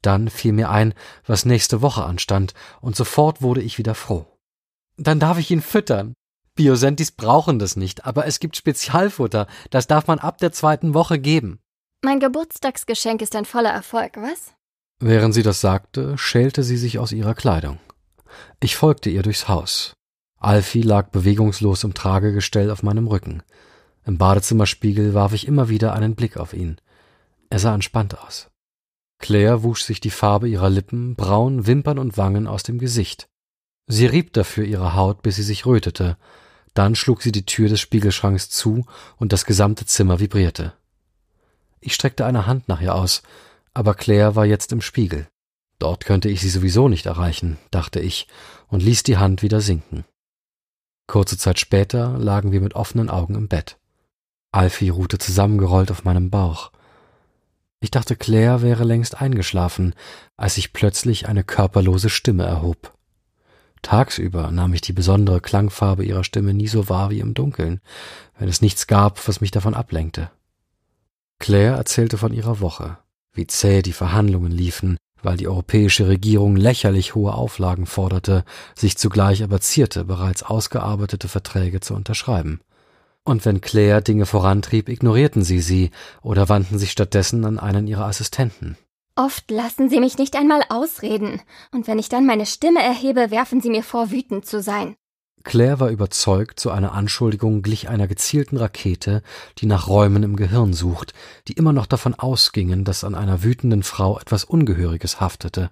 Dann 0.00 0.30
fiel 0.30 0.52
mir 0.52 0.70
ein, 0.70 0.94
was 1.26 1.44
nächste 1.44 1.82
Woche 1.82 2.04
anstand, 2.04 2.54
und 2.80 2.96
sofort 2.96 3.42
wurde 3.42 3.60
ich 3.60 3.76
wieder 3.76 3.94
froh. 3.94 4.26
Dann 4.96 5.18
darf 5.18 5.38
ich 5.38 5.50
ihn 5.50 5.60
füttern, 5.60 6.14
Biosentis 6.56 7.12
brauchen 7.12 7.58
das 7.58 7.76
nicht, 7.76 8.04
aber 8.04 8.26
es 8.26 8.40
gibt 8.40 8.56
Spezialfutter. 8.56 9.46
Das 9.70 9.86
darf 9.86 10.06
man 10.06 10.18
ab 10.18 10.38
der 10.38 10.52
zweiten 10.52 10.94
Woche 10.94 11.18
geben. 11.18 11.60
Mein 12.02 12.20
Geburtstagsgeschenk 12.20 13.22
ist 13.22 13.36
ein 13.36 13.44
voller 13.44 13.70
Erfolg, 13.70 14.16
was? 14.16 14.52
Während 15.00 15.34
sie 15.34 15.42
das 15.42 15.60
sagte, 15.60 16.16
schälte 16.18 16.62
sie 16.62 16.76
sich 16.76 16.98
aus 16.98 17.12
ihrer 17.12 17.34
Kleidung. 17.34 17.78
Ich 18.60 18.76
folgte 18.76 19.10
ihr 19.10 19.22
durchs 19.22 19.48
Haus. 19.48 19.94
Alfie 20.38 20.82
lag 20.82 21.08
bewegungslos 21.10 21.84
im 21.84 21.94
Tragegestell 21.94 22.70
auf 22.70 22.82
meinem 22.82 23.06
Rücken. 23.06 23.42
Im 24.06 24.18
Badezimmerspiegel 24.18 25.14
warf 25.14 25.34
ich 25.34 25.46
immer 25.46 25.68
wieder 25.68 25.92
einen 25.92 26.14
Blick 26.14 26.36
auf 26.36 26.54
ihn. 26.54 26.80
Er 27.50 27.58
sah 27.58 27.74
entspannt 27.74 28.18
aus. 28.18 28.48
Claire 29.18 29.62
wusch 29.62 29.82
sich 29.82 30.00
die 30.00 30.10
Farbe 30.10 30.48
ihrer 30.48 30.70
Lippen, 30.70 31.14
Brauen, 31.14 31.66
Wimpern 31.66 31.98
und 31.98 32.16
Wangen 32.16 32.46
aus 32.46 32.62
dem 32.62 32.78
Gesicht. 32.78 33.28
Sie 33.86 34.06
rieb 34.06 34.32
dafür 34.32 34.64
ihre 34.64 34.94
Haut, 34.94 35.20
bis 35.22 35.36
sie 35.36 35.42
sich 35.42 35.66
rötete, 35.66 36.16
dann 36.74 36.94
schlug 36.94 37.22
sie 37.22 37.32
die 37.32 37.46
Tür 37.46 37.68
des 37.68 37.80
Spiegelschranks 37.80 38.50
zu 38.50 38.86
und 39.16 39.32
das 39.32 39.44
gesamte 39.44 39.86
Zimmer 39.86 40.20
vibrierte. 40.20 40.72
Ich 41.80 41.94
streckte 41.94 42.26
eine 42.26 42.46
Hand 42.46 42.68
nach 42.68 42.80
ihr 42.80 42.94
aus, 42.94 43.22
aber 43.74 43.94
Claire 43.94 44.36
war 44.36 44.46
jetzt 44.46 44.72
im 44.72 44.80
Spiegel. 44.80 45.28
Dort 45.78 46.04
könnte 46.04 46.28
ich 46.28 46.40
sie 46.40 46.50
sowieso 46.50 46.88
nicht 46.88 47.06
erreichen, 47.06 47.58
dachte 47.70 48.00
ich 48.00 48.28
und 48.68 48.82
ließ 48.82 49.02
die 49.02 49.16
Hand 49.16 49.42
wieder 49.42 49.60
sinken. 49.60 50.04
Kurze 51.06 51.38
Zeit 51.38 51.58
später 51.58 52.18
lagen 52.18 52.52
wir 52.52 52.60
mit 52.60 52.74
offenen 52.74 53.08
Augen 53.08 53.34
im 53.34 53.48
Bett. 53.48 53.78
Alfie 54.52 54.90
ruhte 54.90 55.18
zusammengerollt 55.18 55.90
auf 55.90 56.04
meinem 56.04 56.30
Bauch. 56.30 56.70
Ich 57.80 57.90
dachte, 57.90 58.14
Claire 58.14 58.62
wäre 58.62 58.84
längst 58.84 59.20
eingeschlafen, 59.20 59.94
als 60.36 60.56
sich 60.56 60.72
plötzlich 60.72 61.28
eine 61.28 61.44
körperlose 61.44 62.10
Stimme 62.10 62.44
erhob. 62.44 62.92
Tagsüber 63.82 64.50
nahm 64.50 64.74
ich 64.74 64.80
die 64.80 64.92
besondere 64.92 65.40
Klangfarbe 65.40 66.04
ihrer 66.04 66.24
Stimme 66.24 66.54
nie 66.54 66.68
so 66.68 66.88
wahr 66.88 67.10
wie 67.10 67.20
im 67.20 67.34
Dunkeln, 67.34 67.80
wenn 68.38 68.48
es 68.48 68.60
nichts 68.62 68.86
gab, 68.86 69.26
was 69.26 69.40
mich 69.40 69.50
davon 69.50 69.74
ablenkte. 69.74 70.30
Claire 71.38 71.76
erzählte 71.76 72.18
von 72.18 72.32
ihrer 72.32 72.60
Woche, 72.60 72.98
wie 73.32 73.46
zäh 73.46 73.82
die 73.82 73.94
Verhandlungen 73.94 74.52
liefen, 74.52 74.98
weil 75.22 75.36
die 75.36 75.48
europäische 75.48 76.08
Regierung 76.08 76.56
lächerlich 76.56 77.14
hohe 77.14 77.34
Auflagen 77.34 77.86
forderte, 77.86 78.44
sich 78.74 78.96
zugleich 78.96 79.42
aber 79.42 79.60
zierte, 79.60 80.04
bereits 80.04 80.42
ausgearbeitete 80.42 81.28
Verträge 81.28 81.80
zu 81.80 81.94
unterschreiben. 81.94 82.60
Und 83.24 83.44
wenn 83.44 83.60
Claire 83.60 84.02
Dinge 84.02 84.26
vorantrieb, 84.26 84.88
ignorierten 84.88 85.42
sie 85.42 85.60
sie 85.60 85.90
oder 86.22 86.48
wandten 86.48 86.78
sich 86.78 86.90
stattdessen 86.90 87.44
an 87.44 87.58
einen 87.58 87.86
ihrer 87.86 88.06
Assistenten. 88.06 88.76
Oft 89.20 89.50
lassen 89.50 89.90
Sie 89.90 90.00
mich 90.00 90.16
nicht 90.16 90.34
einmal 90.34 90.62
ausreden, 90.70 91.42
und 91.72 91.86
wenn 91.86 91.98
ich 91.98 92.08
dann 92.08 92.24
meine 92.24 92.46
Stimme 92.46 92.82
erhebe, 92.82 93.30
werfen 93.30 93.60
Sie 93.60 93.68
mir 93.68 93.82
vor, 93.82 94.10
wütend 94.10 94.46
zu 94.46 94.62
sein. 94.62 94.96
Claire 95.44 95.78
war 95.78 95.90
überzeugt, 95.90 96.58
so 96.58 96.70
eine 96.70 96.92
Anschuldigung 96.92 97.60
glich 97.60 97.90
einer 97.90 98.08
gezielten 98.08 98.56
Rakete, 98.56 99.22
die 99.58 99.66
nach 99.66 99.88
Räumen 99.88 100.22
im 100.22 100.36
Gehirn 100.36 100.72
sucht, 100.72 101.12
die 101.48 101.52
immer 101.52 101.74
noch 101.74 101.84
davon 101.84 102.14
ausgingen, 102.14 102.86
dass 102.86 103.04
an 103.04 103.14
einer 103.14 103.42
wütenden 103.42 103.82
Frau 103.82 104.18
etwas 104.18 104.44
Ungehöriges 104.44 105.20
haftete. 105.20 105.70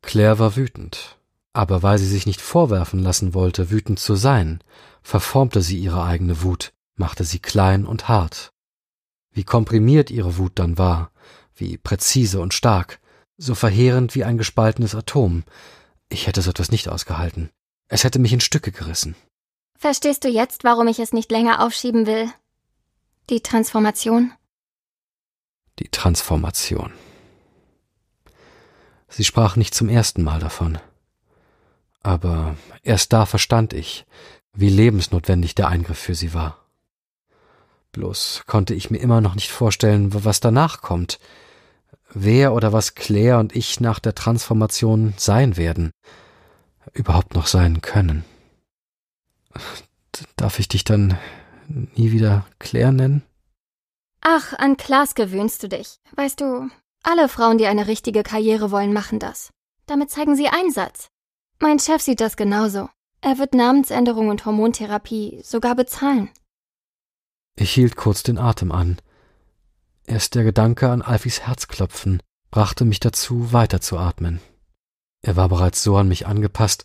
Claire 0.00 0.40
war 0.40 0.56
wütend, 0.56 1.18
aber 1.52 1.84
weil 1.84 1.98
sie 1.98 2.08
sich 2.08 2.26
nicht 2.26 2.40
vorwerfen 2.40 2.98
lassen 2.98 3.34
wollte, 3.34 3.70
wütend 3.70 4.00
zu 4.00 4.16
sein, 4.16 4.64
verformte 5.00 5.62
sie 5.62 5.78
ihre 5.78 6.02
eigene 6.02 6.42
Wut, 6.42 6.72
machte 6.96 7.22
sie 7.22 7.38
klein 7.38 7.86
und 7.86 8.08
hart. 8.08 8.52
Wie 9.30 9.44
komprimiert 9.44 10.10
ihre 10.10 10.38
Wut 10.38 10.52
dann 10.56 10.76
war, 10.76 11.11
wie 11.62 11.78
präzise 11.78 12.40
und 12.40 12.54
stark, 12.54 12.98
so 13.38 13.54
verheerend 13.54 14.14
wie 14.16 14.24
ein 14.24 14.36
gespaltenes 14.36 14.94
Atom. 14.94 15.44
Ich 16.08 16.26
hätte 16.26 16.42
so 16.42 16.50
etwas 16.50 16.72
nicht 16.72 16.88
ausgehalten. 16.88 17.50
Es 17.88 18.02
hätte 18.02 18.18
mich 18.18 18.32
in 18.32 18.40
Stücke 18.40 18.72
gerissen. 18.72 19.14
Verstehst 19.78 20.24
du 20.24 20.28
jetzt, 20.28 20.64
warum 20.64 20.88
ich 20.88 20.98
es 20.98 21.12
nicht 21.12 21.30
länger 21.30 21.64
aufschieben 21.64 22.06
will? 22.06 22.30
Die 23.30 23.40
Transformation? 23.40 24.32
Die 25.78 25.88
Transformation. 25.88 26.92
Sie 29.08 29.24
sprach 29.24 29.56
nicht 29.56 29.74
zum 29.74 29.88
ersten 29.88 30.22
Mal 30.22 30.40
davon. 30.40 30.78
Aber 32.02 32.56
erst 32.82 33.12
da 33.12 33.24
verstand 33.26 33.72
ich, 33.72 34.04
wie 34.52 34.68
lebensnotwendig 34.68 35.54
der 35.54 35.68
Eingriff 35.68 35.98
für 35.98 36.14
sie 36.14 36.34
war. 36.34 36.58
Bloß 37.92 38.42
konnte 38.46 38.74
ich 38.74 38.90
mir 38.90 38.98
immer 38.98 39.20
noch 39.20 39.34
nicht 39.34 39.50
vorstellen, 39.50 40.24
was 40.24 40.40
danach 40.40 40.80
kommt, 40.80 41.20
wer 42.14 42.54
oder 42.54 42.72
was 42.72 42.94
Claire 42.94 43.38
und 43.38 43.54
ich 43.54 43.80
nach 43.80 43.98
der 43.98 44.14
Transformation 44.14 45.14
sein 45.16 45.56
werden 45.56 45.92
überhaupt 46.92 47.34
noch 47.34 47.46
sein 47.46 47.80
können. 47.80 48.24
Darf 50.36 50.58
ich 50.58 50.68
dich 50.68 50.84
dann 50.84 51.18
nie 51.68 52.12
wieder 52.12 52.46
Claire 52.58 52.92
nennen? 52.92 53.22
Ach, 54.20 54.52
an 54.54 54.76
Klaas 54.76 55.14
gewöhnst 55.14 55.62
du 55.62 55.68
dich. 55.68 55.98
Weißt 56.14 56.40
du, 56.40 56.68
alle 57.02 57.28
Frauen, 57.28 57.58
die 57.58 57.66
eine 57.66 57.86
richtige 57.86 58.22
Karriere 58.22 58.70
wollen, 58.70 58.92
machen 58.92 59.18
das. 59.18 59.52
Damit 59.86 60.10
zeigen 60.10 60.36
sie 60.36 60.48
Einsatz. 60.48 61.08
Mein 61.58 61.78
Chef 61.78 62.02
sieht 62.02 62.20
das 62.20 62.36
genauso. 62.36 62.88
Er 63.20 63.38
wird 63.38 63.54
Namensänderung 63.54 64.28
und 64.28 64.44
Hormontherapie 64.44 65.40
sogar 65.44 65.74
bezahlen. 65.74 66.30
Ich 67.56 67.72
hielt 67.72 67.96
kurz 67.96 68.22
den 68.22 68.38
Atem 68.38 68.72
an. 68.72 68.98
Erst 70.06 70.34
der 70.34 70.44
Gedanke 70.44 70.88
an 70.90 71.02
Alfis 71.02 71.42
Herzklopfen 71.42 72.22
brachte 72.50 72.84
mich 72.84 73.00
dazu, 73.00 73.52
weiterzuatmen. 73.52 74.40
Er 75.22 75.36
war 75.36 75.48
bereits 75.48 75.82
so 75.82 75.96
an 75.96 76.08
mich 76.08 76.26
angepasst, 76.26 76.84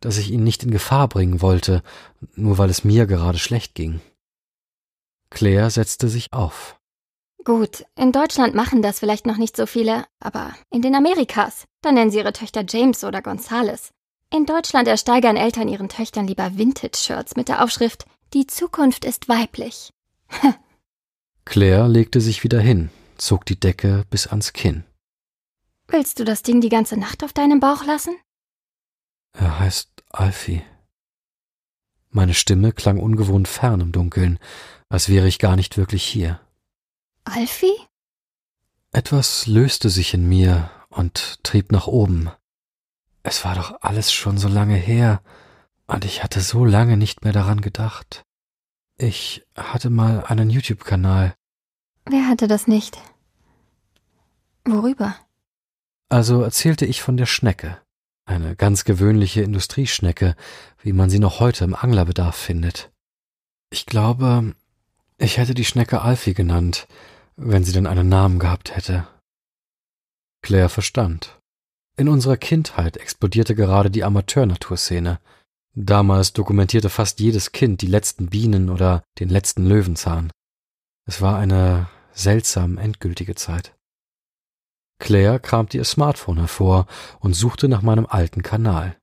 dass 0.00 0.18
ich 0.18 0.30
ihn 0.30 0.44
nicht 0.44 0.62
in 0.62 0.70
Gefahr 0.70 1.08
bringen 1.08 1.40
wollte, 1.40 1.82
nur 2.34 2.58
weil 2.58 2.70
es 2.70 2.84
mir 2.84 3.06
gerade 3.06 3.38
schlecht 3.38 3.74
ging. 3.74 4.00
Claire 5.30 5.70
setzte 5.70 6.08
sich 6.08 6.32
auf. 6.32 6.78
Gut, 7.44 7.84
in 7.96 8.12
Deutschland 8.12 8.54
machen 8.54 8.82
das 8.82 9.00
vielleicht 9.00 9.26
noch 9.26 9.36
nicht 9.36 9.56
so 9.56 9.66
viele, 9.66 10.04
aber 10.20 10.52
in 10.70 10.82
den 10.82 10.94
Amerikas, 10.94 11.64
da 11.80 11.90
nennen 11.90 12.12
sie 12.12 12.18
ihre 12.18 12.32
Töchter 12.32 12.64
James 12.68 13.02
oder 13.02 13.20
Gonzales. 13.20 13.90
In 14.30 14.46
Deutschland 14.46 14.86
ersteigern 14.86 15.36
Eltern 15.36 15.66
ihren 15.66 15.88
Töchtern 15.88 16.28
lieber 16.28 16.56
Vintage-Shirts 16.56 17.34
mit 17.34 17.48
der 17.48 17.64
Aufschrift 17.64 18.06
Die 18.32 18.46
Zukunft 18.46 19.04
ist 19.04 19.28
weiblich. 19.28 19.90
Claire 21.44 21.88
legte 21.88 22.20
sich 22.20 22.44
wieder 22.44 22.60
hin, 22.60 22.90
zog 23.16 23.44
die 23.46 23.58
Decke 23.58 24.04
bis 24.10 24.26
ans 24.26 24.52
Kinn. 24.52 24.84
Willst 25.88 26.18
du 26.18 26.24
das 26.24 26.42
Ding 26.42 26.60
die 26.60 26.68
ganze 26.68 26.96
Nacht 26.96 27.22
auf 27.24 27.32
deinem 27.32 27.60
Bauch 27.60 27.84
lassen? 27.84 28.16
Er 29.32 29.58
heißt 29.58 29.90
Alfie. 30.10 30.62
Meine 32.10 32.34
Stimme 32.34 32.72
klang 32.72 32.98
ungewohnt 32.98 33.48
fern 33.48 33.80
im 33.80 33.92
Dunkeln, 33.92 34.38
als 34.88 35.08
wäre 35.08 35.26
ich 35.26 35.38
gar 35.38 35.56
nicht 35.56 35.76
wirklich 35.76 36.04
hier. 36.04 36.40
Alfie? 37.24 37.76
Etwas 38.92 39.46
löste 39.46 39.88
sich 39.88 40.12
in 40.12 40.28
mir 40.28 40.70
und 40.90 41.42
trieb 41.42 41.72
nach 41.72 41.86
oben. 41.86 42.30
Es 43.22 43.44
war 43.44 43.54
doch 43.54 43.80
alles 43.80 44.12
schon 44.12 44.36
so 44.36 44.48
lange 44.48 44.76
her, 44.76 45.22
und 45.86 46.04
ich 46.04 46.22
hatte 46.22 46.40
so 46.40 46.64
lange 46.64 46.96
nicht 46.96 47.24
mehr 47.24 47.32
daran 47.32 47.60
gedacht. 47.60 48.24
Ich 49.02 49.44
hatte 49.56 49.90
mal 49.90 50.24
einen 50.26 50.48
YouTube-Kanal. 50.48 51.34
Wer 52.04 52.28
hatte 52.28 52.46
das 52.46 52.68
nicht? 52.68 52.98
Worüber? 54.64 55.16
Also 56.08 56.42
erzählte 56.42 56.86
ich 56.86 57.02
von 57.02 57.16
der 57.16 57.26
Schnecke, 57.26 57.82
eine 58.26 58.54
ganz 58.54 58.84
gewöhnliche 58.84 59.42
Industrieschnecke, 59.42 60.36
wie 60.84 60.92
man 60.92 61.10
sie 61.10 61.18
noch 61.18 61.40
heute 61.40 61.64
im 61.64 61.74
Anglerbedarf 61.74 62.36
findet. 62.36 62.92
Ich 63.70 63.86
glaube, 63.86 64.54
ich 65.18 65.36
hätte 65.36 65.54
die 65.54 65.64
Schnecke 65.64 66.02
Alfie 66.02 66.34
genannt, 66.34 66.86
wenn 67.34 67.64
sie 67.64 67.72
denn 67.72 67.88
einen 67.88 68.08
Namen 68.08 68.38
gehabt 68.38 68.76
hätte. 68.76 69.08
Claire 70.42 70.68
verstand. 70.68 71.40
In 71.96 72.08
unserer 72.08 72.36
Kindheit 72.36 72.98
explodierte 72.98 73.56
gerade 73.56 73.90
die 73.90 74.04
Amateurnaturszene. 74.04 75.18
Damals 75.74 76.34
dokumentierte 76.34 76.90
fast 76.90 77.20
jedes 77.20 77.52
Kind 77.52 77.80
die 77.80 77.86
letzten 77.86 78.26
Bienen 78.26 78.68
oder 78.68 79.02
den 79.18 79.30
letzten 79.30 79.66
Löwenzahn. 79.66 80.30
Es 81.06 81.22
war 81.22 81.38
eine 81.38 81.88
seltsam 82.12 82.76
endgültige 82.76 83.34
Zeit. 83.34 83.74
Claire 84.98 85.40
kramte 85.40 85.78
ihr 85.78 85.84
Smartphone 85.84 86.38
hervor 86.38 86.86
und 87.20 87.34
suchte 87.34 87.68
nach 87.68 87.82
meinem 87.82 88.06
alten 88.06 88.42
Kanal. 88.42 88.96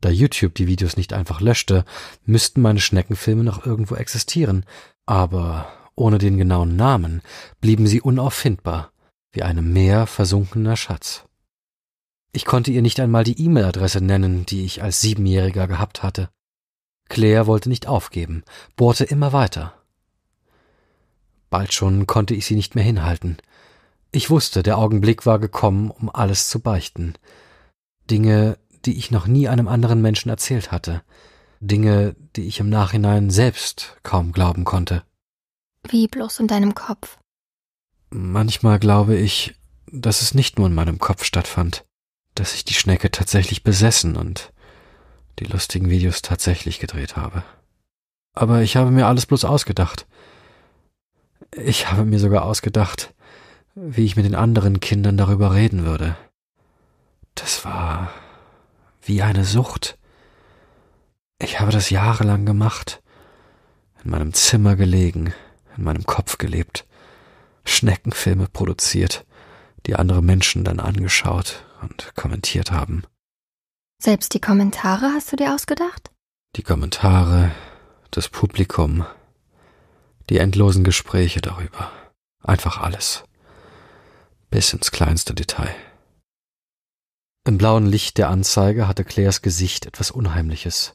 Da 0.00 0.10
YouTube 0.10 0.54
die 0.54 0.68
Videos 0.68 0.96
nicht 0.96 1.12
einfach 1.12 1.40
löschte, 1.40 1.84
müssten 2.24 2.60
meine 2.60 2.80
Schneckenfilme 2.80 3.42
noch 3.42 3.66
irgendwo 3.66 3.96
existieren, 3.96 4.64
aber 5.06 5.72
ohne 5.96 6.18
den 6.18 6.38
genauen 6.38 6.76
Namen 6.76 7.22
blieben 7.60 7.88
sie 7.88 8.00
unauffindbar, 8.00 8.92
wie 9.32 9.42
ein 9.42 9.58
im 9.58 9.72
Meer 9.72 10.06
versunkener 10.06 10.76
Schatz. 10.76 11.27
Ich 12.38 12.44
konnte 12.44 12.70
ihr 12.70 12.82
nicht 12.82 13.00
einmal 13.00 13.24
die 13.24 13.44
E-Mail-Adresse 13.44 14.00
nennen, 14.00 14.46
die 14.46 14.64
ich 14.64 14.80
als 14.80 15.00
Siebenjähriger 15.00 15.66
gehabt 15.66 16.04
hatte. 16.04 16.28
Claire 17.08 17.48
wollte 17.48 17.68
nicht 17.68 17.88
aufgeben, 17.88 18.44
bohrte 18.76 19.02
immer 19.02 19.32
weiter. 19.32 19.74
Bald 21.50 21.74
schon 21.74 22.06
konnte 22.06 22.36
ich 22.36 22.46
sie 22.46 22.54
nicht 22.54 22.76
mehr 22.76 22.84
hinhalten. 22.84 23.38
Ich 24.12 24.30
wusste, 24.30 24.62
der 24.62 24.78
Augenblick 24.78 25.26
war 25.26 25.40
gekommen, 25.40 25.90
um 25.90 26.14
alles 26.14 26.48
zu 26.48 26.60
beichten. 26.60 27.14
Dinge, 28.08 28.56
die 28.84 28.96
ich 28.96 29.10
noch 29.10 29.26
nie 29.26 29.48
einem 29.48 29.66
anderen 29.66 30.00
Menschen 30.00 30.28
erzählt 30.28 30.70
hatte. 30.70 31.02
Dinge, 31.58 32.14
die 32.36 32.46
ich 32.46 32.60
im 32.60 32.68
Nachhinein 32.68 33.30
selbst 33.30 33.96
kaum 34.04 34.30
glauben 34.30 34.62
konnte. 34.62 35.02
Wie 35.88 36.06
bloß 36.06 36.38
in 36.38 36.46
deinem 36.46 36.76
Kopf? 36.76 37.18
Manchmal 38.10 38.78
glaube 38.78 39.16
ich, 39.16 39.56
dass 39.90 40.22
es 40.22 40.34
nicht 40.34 40.56
nur 40.56 40.68
in 40.68 40.74
meinem 40.74 41.00
Kopf 41.00 41.24
stattfand, 41.24 41.84
dass 42.38 42.54
ich 42.54 42.64
die 42.64 42.74
Schnecke 42.74 43.10
tatsächlich 43.10 43.64
besessen 43.64 44.16
und 44.16 44.52
die 45.38 45.44
lustigen 45.44 45.90
Videos 45.90 46.22
tatsächlich 46.22 46.78
gedreht 46.78 47.16
habe. 47.16 47.42
Aber 48.34 48.62
ich 48.62 48.76
habe 48.76 48.90
mir 48.90 49.06
alles 49.06 49.26
bloß 49.26 49.44
ausgedacht. 49.44 50.06
Ich 51.52 51.90
habe 51.90 52.04
mir 52.04 52.18
sogar 52.18 52.44
ausgedacht, 52.44 53.14
wie 53.74 54.04
ich 54.04 54.16
mit 54.16 54.24
den 54.24 54.34
anderen 54.34 54.80
Kindern 54.80 55.16
darüber 55.16 55.54
reden 55.54 55.84
würde. 55.84 56.16
Das 57.34 57.64
war 57.64 58.12
wie 59.02 59.22
eine 59.22 59.44
Sucht. 59.44 59.98
Ich 61.40 61.60
habe 61.60 61.72
das 61.72 61.90
jahrelang 61.90 62.46
gemacht, 62.46 63.02
in 64.04 64.10
meinem 64.10 64.32
Zimmer 64.32 64.76
gelegen, 64.76 65.32
in 65.76 65.84
meinem 65.84 66.04
Kopf 66.04 66.38
gelebt, 66.38 66.86
Schneckenfilme 67.64 68.48
produziert, 68.48 69.24
die 69.86 69.96
andere 69.96 70.22
Menschen 70.22 70.64
dann 70.64 70.80
angeschaut 70.80 71.64
und 71.82 72.14
kommentiert 72.14 72.70
haben. 72.70 73.04
Selbst 74.00 74.34
die 74.34 74.40
Kommentare 74.40 75.12
hast 75.14 75.32
du 75.32 75.36
dir 75.36 75.54
ausgedacht? 75.54 76.10
Die 76.56 76.62
Kommentare, 76.62 77.52
das 78.10 78.28
Publikum, 78.28 79.04
die 80.30 80.38
endlosen 80.38 80.84
Gespräche 80.84 81.40
darüber. 81.40 81.90
Einfach 82.42 82.80
alles 82.80 83.24
bis 84.50 84.72
ins 84.72 84.90
kleinste 84.90 85.34
Detail. 85.34 85.74
Im 87.46 87.58
blauen 87.58 87.86
Licht 87.86 88.18
der 88.18 88.28
Anzeige 88.28 88.88
hatte 88.88 89.04
Claires 89.04 89.42
Gesicht 89.42 89.86
etwas 89.86 90.10
Unheimliches. 90.10 90.94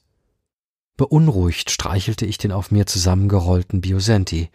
Beunruhigt 0.97 1.71
streichelte 1.71 2.25
ich 2.25 2.37
den 2.37 2.51
auf 2.51 2.69
mir 2.69 2.85
zusammengerollten 2.85 3.81
Biosenti, 3.81 4.49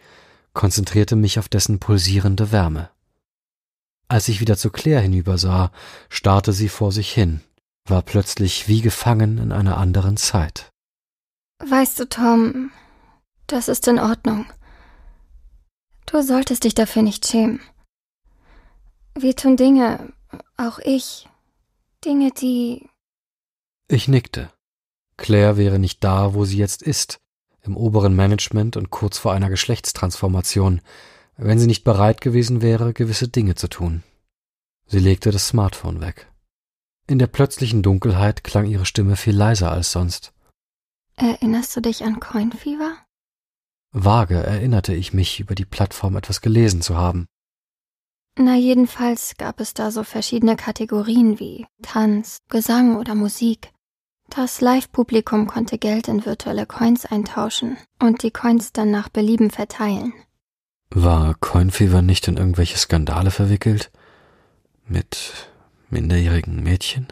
konzentrierte 0.53 1.15
mich 1.15 1.39
auf 1.39 1.49
dessen 1.49 1.79
pulsierende 1.79 2.51
Wärme. 2.51 2.89
Als 4.09 4.27
ich 4.27 4.41
wieder 4.41 4.57
zu 4.57 4.71
Claire 4.71 5.01
hinübersah, 5.01 5.71
starrte 6.09 6.51
sie 6.51 6.67
vor 6.67 6.91
sich 6.91 7.13
hin, 7.13 7.41
war 7.85 8.01
plötzlich 8.01 8.67
wie 8.67 8.81
gefangen 8.81 9.37
in 9.37 9.51
einer 9.51 9.77
anderen 9.77 10.17
Zeit. 10.17 10.71
Weißt 11.63 11.99
du, 11.99 12.09
Tom, 12.09 12.71
das 13.45 13.67
ist 13.67 13.87
in 13.87 13.99
Ordnung. 13.99 14.45
Du 16.07 16.23
solltest 16.23 16.63
dich 16.63 16.73
dafür 16.73 17.03
nicht 17.03 17.27
schämen. 17.27 17.59
Wir 19.13 19.35
tun 19.35 19.57
Dinge, 19.57 20.11
auch 20.57 20.79
ich, 20.79 21.29
Dinge, 22.03 22.31
die. 22.31 22.89
Ich 23.87 24.07
nickte. 24.07 24.51
Claire 25.17 25.57
wäre 25.57 25.77
nicht 25.77 26.03
da, 26.03 26.33
wo 26.33 26.45
sie 26.45 26.57
jetzt 26.57 26.81
ist, 26.81 27.19
im 27.61 27.77
oberen 27.77 28.15
Management 28.15 28.75
und 28.75 28.89
kurz 28.89 29.19
vor 29.19 29.33
einer 29.33 29.49
Geschlechtstransformation, 29.49 30.81
wenn 31.41 31.57
sie 31.57 31.67
nicht 31.67 31.83
bereit 31.83 32.21
gewesen 32.21 32.61
wäre, 32.61 32.93
gewisse 32.93 33.27
Dinge 33.27 33.55
zu 33.55 33.69
tun. 33.69 34.03
Sie 34.87 34.99
legte 34.99 35.31
das 35.31 35.47
Smartphone 35.47 36.01
weg. 36.01 36.31
In 37.07 37.17
der 37.17 37.27
plötzlichen 37.27 37.81
Dunkelheit 37.81 38.43
klang 38.43 38.65
ihre 38.65 38.85
Stimme 38.85 39.15
viel 39.15 39.35
leiser 39.35 39.71
als 39.71 39.91
sonst. 39.91 40.33
Erinnerst 41.15 41.75
du 41.75 41.81
dich 41.81 42.03
an 42.03 42.19
Coin 42.19 42.51
Fever? 42.51 42.97
Vage 43.91 44.35
erinnerte 44.35 44.93
ich 44.93 45.13
mich, 45.13 45.39
über 45.39 45.55
die 45.55 45.65
Plattform 45.65 46.15
etwas 46.15 46.41
gelesen 46.41 46.81
zu 46.81 46.95
haben. 46.95 47.25
Na, 48.37 48.55
jedenfalls 48.55 49.35
gab 49.37 49.59
es 49.59 49.73
da 49.73 49.91
so 49.91 50.03
verschiedene 50.03 50.55
Kategorien 50.55 51.39
wie 51.39 51.65
Tanz, 51.81 52.37
Gesang 52.49 52.95
oder 52.97 53.15
Musik. 53.15 53.71
Das 54.29 54.61
Live-Publikum 54.61 55.47
konnte 55.47 55.77
Geld 55.77 56.07
in 56.07 56.25
virtuelle 56.25 56.67
Coins 56.67 57.05
eintauschen 57.05 57.77
und 57.99 58.21
die 58.21 58.31
Coins 58.31 58.71
dann 58.71 58.91
nach 58.91 59.09
Belieben 59.09 59.49
verteilen. 59.49 60.13
War 60.91 61.35
Coinfever 61.35 62.01
nicht 62.01 62.27
in 62.27 62.37
irgendwelche 62.37 62.77
Skandale 62.77 63.31
verwickelt? 63.31 63.91
Mit 64.85 65.49
minderjährigen 65.89 66.63
Mädchen? 66.63 67.07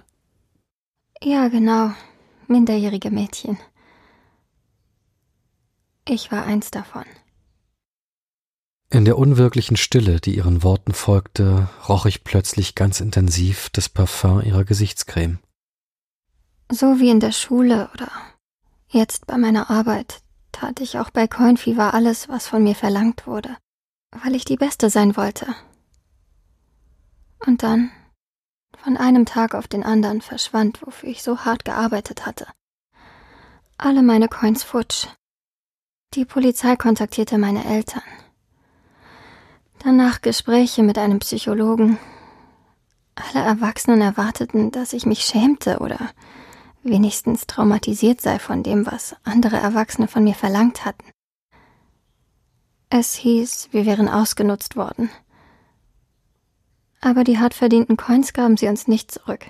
Ja, 1.22 1.48
genau. 1.48 1.92
Minderjährige 2.48 3.12
Mädchen. 3.12 3.58
Ich 6.08 6.32
war 6.32 6.46
eins 6.46 6.72
davon. 6.72 7.04
In 8.90 9.04
der 9.04 9.18
unwirklichen 9.18 9.76
Stille, 9.76 10.22
die 10.22 10.38
ihren 10.38 10.64
Worten 10.64 10.94
folgte, 10.94 11.70
roch 11.90 12.06
ich 12.06 12.24
plötzlich 12.24 12.74
ganz 12.74 13.02
intensiv 13.02 13.70
das 13.72 13.90
Parfum 13.90 14.42
ihrer 14.42 14.64
Gesichtscreme. 14.64 15.40
So 16.72 17.00
wie 17.00 17.10
in 17.10 17.20
der 17.20 17.34
Schule 17.34 17.90
oder 17.94 18.10
jetzt 18.88 19.28
bei 19.28 19.38
meiner 19.38 19.70
Arbeit 19.70 20.22
tat 20.54 20.80
ich 20.80 20.98
auch 20.98 21.10
bei 21.10 21.28
Coinfever 21.28 21.94
alles, 21.94 22.30
was 22.30 22.48
von 22.48 22.64
mir 22.64 22.76
verlangt 22.76 23.28
wurde, 23.28 23.58
weil 24.24 24.36
ich 24.36 24.46
die 24.46 24.58
Beste 24.58 24.90
sein 24.90 25.18
wollte. 25.18 25.48
Und 27.46 27.64
dann, 27.64 27.92
von 28.84 28.98
einem 28.98 29.26
Tag 29.26 29.56
auf 29.56 29.68
den 29.68 29.84
anderen, 29.84 30.22
verschwand, 30.22 30.86
wofür 30.86 31.10
ich 31.10 31.24
so 31.24 31.40
hart 31.40 31.66
gearbeitet 31.66 32.26
hatte. 32.26 32.48
Alle 33.78 34.02
meine 34.02 34.28
Coins 34.28 34.64
futsch. 34.64 35.08
Die 36.14 36.26
Polizei 36.26 36.76
kontaktierte 36.76 37.38
meine 37.38 37.66
Eltern. 37.66 38.04
Danach 39.80 40.22
Gespräche 40.22 40.82
mit 40.84 40.98
einem 40.98 41.20
Psychologen. 41.20 42.00
Alle 43.16 43.46
Erwachsenen 43.46 44.02
erwarteten, 44.02 44.72
dass 44.72 44.94
ich 44.94 45.06
mich 45.06 45.22
schämte 45.22 45.80
oder 45.80 46.00
wenigstens 46.84 47.46
traumatisiert 47.48 48.22
sei 48.22 48.40
von 48.40 48.64
dem, 48.64 48.86
was 48.86 49.16
andere 49.24 49.58
Erwachsene 49.58 50.08
von 50.08 50.24
mir 50.24 50.36
verlangt 50.36 50.86
hatten. 50.86 51.06
Es 52.90 53.16
hieß, 53.16 53.70
wir 53.72 53.86
wären 53.86 54.08
ausgenutzt 54.08 54.76
worden. 54.76 55.10
Aber 57.02 57.24
die 57.24 57.38
hart 57.38 57.54
verdienten 57.54 57.98
Coins 57.98 58.34
gaben 58.34 58.58
sie 58.58 58.68
uns 58.68 58.88
nicht 58.88 59.12
zurück. 59.12 59.46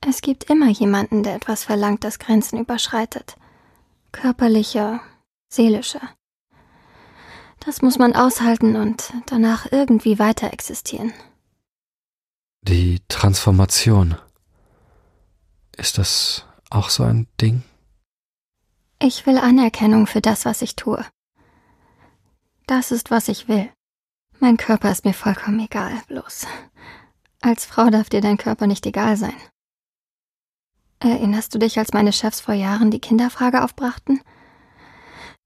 Es 0.00 0.20
gibt 0.20 0.44
immer 0.44 0.68
jemanden, 0.68 1.22
der 1.22 1.36
etwas 1.36 1.64
verlangt, 1.64 2.02
das 2.02 2.18
Grenzen 2.18 2.58
überschreitet. 2.58 3.36
Körperlicher, 4.10 5.00
seelischer. 5.48 6.02
Das 7.60 7.80
muss 7.80 7.98
man 7.98 8.16
aushalten 8.16 8.74
und 8.74 9.12
danach 9.26 9.70
irgendwie 9.70 10.18
weiter 10.18 10.52
existieren. 10.52 11.12
Die 12.62 13.00
Transformation. 13.06 14.16
Ist 15.76 15.98
das 15.98 16.44
auch 16.70 16.90
so 16.90 17.04
ein 17.04 17.28
Ding? 17.40 17.62
Ich 18.98 19.26
will 19.26 19.38
Anerkennung 19.38 20.06
für 20.06 20.20
das, 20.20 20.44
was 20.44 20.62
ich 20.62 20.74
tue. 20.74 21.04
Das 22.74 22.90
ist, 22.90 23.10
was 23.10 23.28
ich 23.28 23.48
will. 23.48 23.70
Mein 24.40 24.56
Körper 24.56 24.90
ist 24.90 25.04
mir 25.04 25.12
vollkommen 25.12 25.60
egal, 25.60 25.92
bloß. 26.08 26.46
Als 27.42 27.66
Frau 27.66 27.90
darf 27.90 28.08
dir 28.08 28.22
dein 28.22 28.38
Körper 28.38 28.66
nicht 28.66 28.86
egal 28.86 29.18
sein. 29.18 29.36
Erinnerst 30.98 31.54
du 31.54 31.58
dich, 31.58 31.78
als 31.78 31.92
meine 31.92 32.14
Chefs 32.14 32.40
vor 32.40 32.54
Jahren 32.54 32.90
die 32.90 32.98
Kinderfrage 32.98 33.62
aufbrachten? 33.62 34.22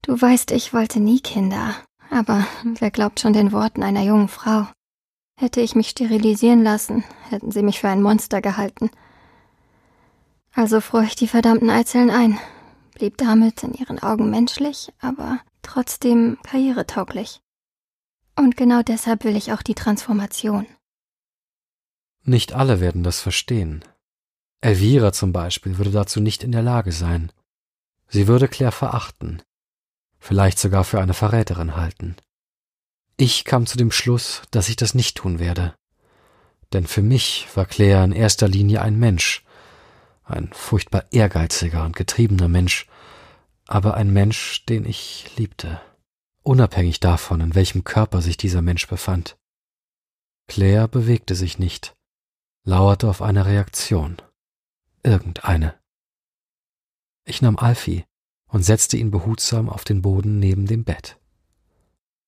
Du 0.03 0.21
weißt, 0.21 0.51
ich 0.51 0.73
wollte 0.73 1.01
nie 1.01 1.19
Kinder, 1.19 1.75
aber 2.09 2.47
wer 2.63 2.91
glaubt 2.91 3.19
schon 3.19 3.33
den 3.33 3.51
Worten 3.51 3.83
einer 3.83 4.03
jungen 4.03 4.29
Frau? 4.29 4.65
Hätte 5.37 5.59
ich 5.59 5.75
mich 5.75 5.89
sterilisieren 5.89 6.63
lassen, 6.63 7.03
hätten 7.29 7.51
sie 7.51 7.61
mich 7.61 7.81
für 7.81 7.89
ein 7.89 8.01
Monster 8.01 8.39
gehalten. 8.39 8.89
Also 10.53 10.79
fror 10.79 11.01
ich 11.01 11.17
die 11.17 11.27
verdammten 11.27 11.69
Eizellen 11.69 12.09
ein, 12.09 12.39
blieb 12.97 13.17
damit 13.17 13.63
in 13.63 13.73
ihren 13.73 13.99
Augen 13.99 14.31
menschlich, 14.31 14.91
aber 14.99 15.39
trotzdem 15.61 16.37
karrieretauglich. 16.43 17.41
Und 18.35 18.57
genau 18.57 18.81
deshalb 18.81 19.23
will 19.23 19.35
ich 19.35 19.51
auch 19.51 19.61
die 19.61 19.75
Transformation. 19.75 20.65
Nicht 22.23 22.53
alle 22.53 22.79
werden 22.79 23.03
das 23.03 23.19
verstehen. 23.19 23.85
Elvira 24.61 25.13
zum 25.13 25.31
Beispiel 25.31 25.77
würde 25.77 25.91
dazu 25.91 26.19
nicht 26.19 26.43
in 26.43 26.51
der 26.51 26.63
Lage 26.63 26.91
sein. 26.91 27.31
Sie 28.07 28.27
würde 28.27 28.47
Claire 28.47 28.71
verachten, 28.71 29.43
vielleicht 30.17 30.57
sogar 30.57 30.83
für 30.83 30.99
eine 30.99 31.13
Verräterin 31.13 31.75
halten. 31.75 32.15
Ich 33.15 33.45
kam 33.45 33.67
zu 33.67 33.77
dem 33.77 33.91
Schluss, 33.91 34.41
dass 34.49 34.69
ich 34.69 34.75
das 34.75 34.95
nicht 34.95 35.17
tun 35.17 35.39
werde. 35.39 35.75
Denn 36.73 36.87
für 36.87 37.01
mich 37.03 37.47
war 37.53 37.65
Claire 37.65 38.03
in 38.03 38.11
erster 38.11 38.47
Linie 38.47 38.81
ein 38.81 38.97
Mensch, 38.97 39.43
ein 40.27 40.49
furchtbar 40.53 41.05
ehrgeiziger 41.11 41.85
und 41.85 41.95
getriebener 41.95 42.47
Mensch, 42.47 42.87
aber 43.67 43.95
ein 43.95 44.11
Mensch, 44.11 44.65
den 44.65 44.85
ich 44.85 45.31
liebte, 45.37 45.81
unabhängig 46.43 46.99
davon, 46.99 47.41
in 47.41 47.55
welchem 47.55 47.83
Körper 47.83 48.21
sich 48.21 48.37
dieser 48.37 48.61
Mensch 48.61 48.87
befand. 48.87 49.37
Claire 50.47 50.87
bewegte 50.87 51.35
sich 51.35 51.59
nicht, 51.59 51.95
lauerte 52.63 53.09
auf 53.09 53.21
eine 53.21 53.45
Reaktion, 53.45 54.17
irgendeine. 55.03 55.75
Ich 57.25 57.41
nahm 57.41 57.57
Alfie 57.57 58.05
und 58.47 58.63
setzte 58.63 58.95
ihn 58.97 59.11
behutsam 59.11 59.69
auf 59.69 59.83
den 59.83 60.01
Boden 60.01 60.39
neben 60.39 60.65
dem 60.65 60.85
Bett. 60.85 61.17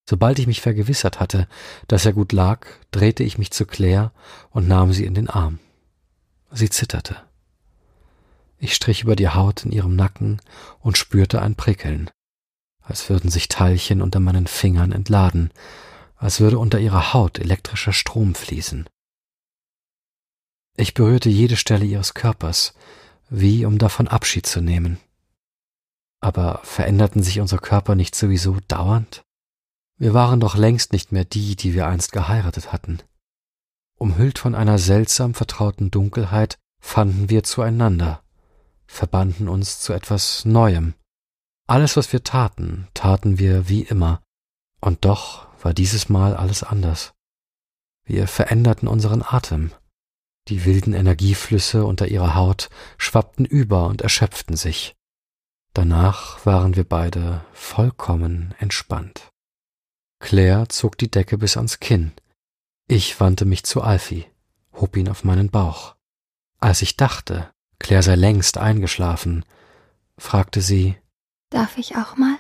Sobald 0.10 0.40
ich 0.40 0.48
mich 0.48 0.60
vergewissert 0.60 1.20
hatte, 1.20 1.48
dass 1.88 2.06
er 2.06 2.14
gut 2.14 2.32
lag, 2.32 2.68
drehte 2.92 3.24
ich 3.24 3.38
mich 3.38 3.52
zu 3.52 3.66
Claire 3.66 4.12
und 4.50 4.68
nahm 4.68 4.92
sie 4.92 5.06
in 5.06 5.14
den 5.14 5.30
Arm. 5.30 5.60
Sie 6.52 6.70
zitterte. 6.70 7.29
Ich 8.60 8.76
strich 8.76 9.04
über 9.04 9.16
die 9.16 9.30
Haut 9.30 9.66
in 9.66 9.72
ihrem 9.72 9.96
Nacken 9.96 10.42
und 10.80 10.98
spürte 10.98 11.42
ein 11.42 11.56
Prickeln, 11.56 12.12
als 12.82 13.10
würden 13.10 13.32
sich 13.32 13.48
Teilchen 13.48 14.02
unter 14.02 14.20
meinen 14.20 14.48
Fingern 14.48 14.92
entladen, 14.92 15.52
als 16.18 16.42
würde 16.42 16.60
unter 16.60 16.80
ihrer 16.80 17.14
Haut 17.14 17.40
elektrischer 17.40 17.94
Strom 17.94 18.36
fließen. 18.36 18.88
Ich 20.76 20.94
berührte 20.94 21.30
jede 21.30 21.56
Stelle 21.56 21.86
ihres 21.86 22.14
Körpers, 22.14 22.74
wie 23.30 23.66
um 23.66 23.78
davon 23.78 24.10
Abschied 24.10 24.46
zu 24.46 24.60
nehmen. 24.60 25.00
Aber 26.20 26.60
veränderten 26.64 27.24
sich 27.24 27.40
unsere 27.40 27.62
Körper 27.62 27.96
nicht 27.96 28.14
sowieso 28.14 28.58
dauernd? 28.68 29.24
Wir 29.98 30.14
waren 30.14 30.42
doch 30.42 30.56
längst 30.56 30.92
nicht 30.92 31.14
mehr 31.14 31.26
die, 31.26 31.56
die 31.56 31.74
wir 31.74 31.88
einst 31.88 32.12
geheiratet 32.12 32.74
hatten. 32.74 33.00
Umhüllt 33.98 34.40
von 34.40 34.56
einer 34.56 34.80
seltsam 34.80 35.34
vertrauten 35.34 35.92
Dunkelheit 35.92 36.58
fanden 36.82 37.30
wir 37.30 37.44
zueinander, 37.44 38.24
verbanden 38.90 39.48
uns 39.48 39.80
zu 39.80 39.94
etwas 39.94 40.44
Neuem. 40.44 40.96
Alles, 41.68 41.96
was 41.96 42.12
wir 42.12 42.24
taten, 42.24 42.88
taten 42.94 43.38
wir 43.38 43.70
wie 43.70 43.84
immer, 43.84 44.22
und 44.82 45.06
doch 45.06 45.48
war 45.64 45.74
dieses 45.74 46.10
Mal 46.10 46.36
alles 46.36 46.64
anders. 46.64 47.14
Wir 48.04 48.28
veränderten 48.28 48.88
unseren 48.88 49.22
Atem. 49.22 49.72
Die 50.48 50.66
wilden 50.66 50.94
Energieflüsse 50.94 51.86
unter 51.86 52.08
ihrer 52.08 52.34
Haut 52.34 52.70
schwappten 52.98 53.46
über 53.46 53.86
und 53.86 54.02
erschöpften 54.02 54.58
sich. 54.58 54.96
Danach 55.74 56.44
waren 56.46 56.76
wir 56.76 56.84
beide 56.84 57.46
vollkommen 57.54 58.56
entspannt. 58.58 59.30
Claire 60.20 60.68
zog 60.70 60.98
die 60.98 61.12
Decke 61.12 61.38
bis 61.38 61.56
ans 61.56 61.80
Kinn. 61.80 62.12
Ich 62.88 63.20
wandte 63.20 63.46
mich 63.46 63.64
zu 63.64 63.82
Alfie, 63.84 64.26
hob 64.74 64.98
ihn 64.98 65.08
auf 65.08 65.24
meinen 65.24 65.52
Bauch. 65.52 65.96
Als 66.60 66.82
ich 66.82 66.98
dachte, 66.98 67.52
Claire 67.80 68.04
sei 68.04 68.16
längst 68.16 68.58
eingeschlafen, 68.58 69.46
fragte 70.18 70.62
sie 70.62 70.98
Darf 71.50 71.78
ich 71.78 71.96
auch 71.96 72.16
mal? 72.18 72.38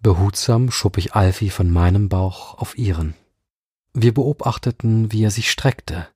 Behutsam 0.00 0.70
schob 0.70 0.98
ich 0.98 1.14
Alfie 1.14 1.50
von 1.50 1.70
meinem 1.70 2.08
Bauch 2.08 2.58
auf 2.58 2.76
ihren. 2.76 3.14
Wir 3.92 4.12
beobachteten, 4.12 5.12
wie 5.12 5.22
er 5.22 5.30
sich 5.30 5.50
streckte, 5.50 6.08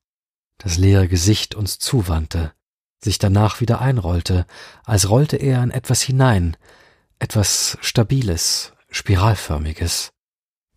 das 0.58 0.76
leere 0.78 1.08
Gesicht 1.08 1.54
uns 1.54 1.78
zuwandte, 1.78 2.52
sich 3.02 3.18
danach 3.18 3.60
wieder 3.60 3.80
einrollte, 3.80 4.46
als 4.84 5.08
rollte 5.08 5.36
er 5.36 5.62
in 5.62 5.70
etwas 5.70 6.02
hinein, 6.02 6.56
etwas 7.20 7.78
Stabiles, 7.80 8.72
Spiralförmiges, 8.90 10.10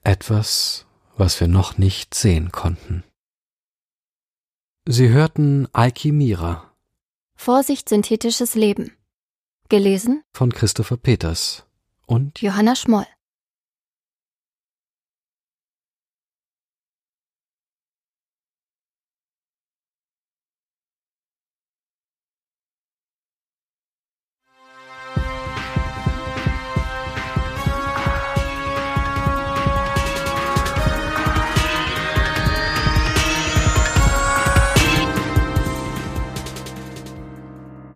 etwas, 0.04 0.86
was 1.18 1.40
wir 1.40 1.48
noch 1.48 1.78
nicht 1.78 2.14
sehen 2.14 2.52
konnten. 2.52 3.04
Sie 4.86 5.10
hörten 5.10 5.68
Aiki 5.74 6.12
Mira 6.12 6.71
Vorsicht 7.44 7.90
synthetisches 7.90 8.54
Leben. 8.54 8.96
Gelesen 9.68 10.22
von 10.32 10.54
Christopher 10.54 10.98
Peters 10.98 11.66
und 12.06 12.40
Johanna 12.40 12.76
Schmoll. 12.76 13.08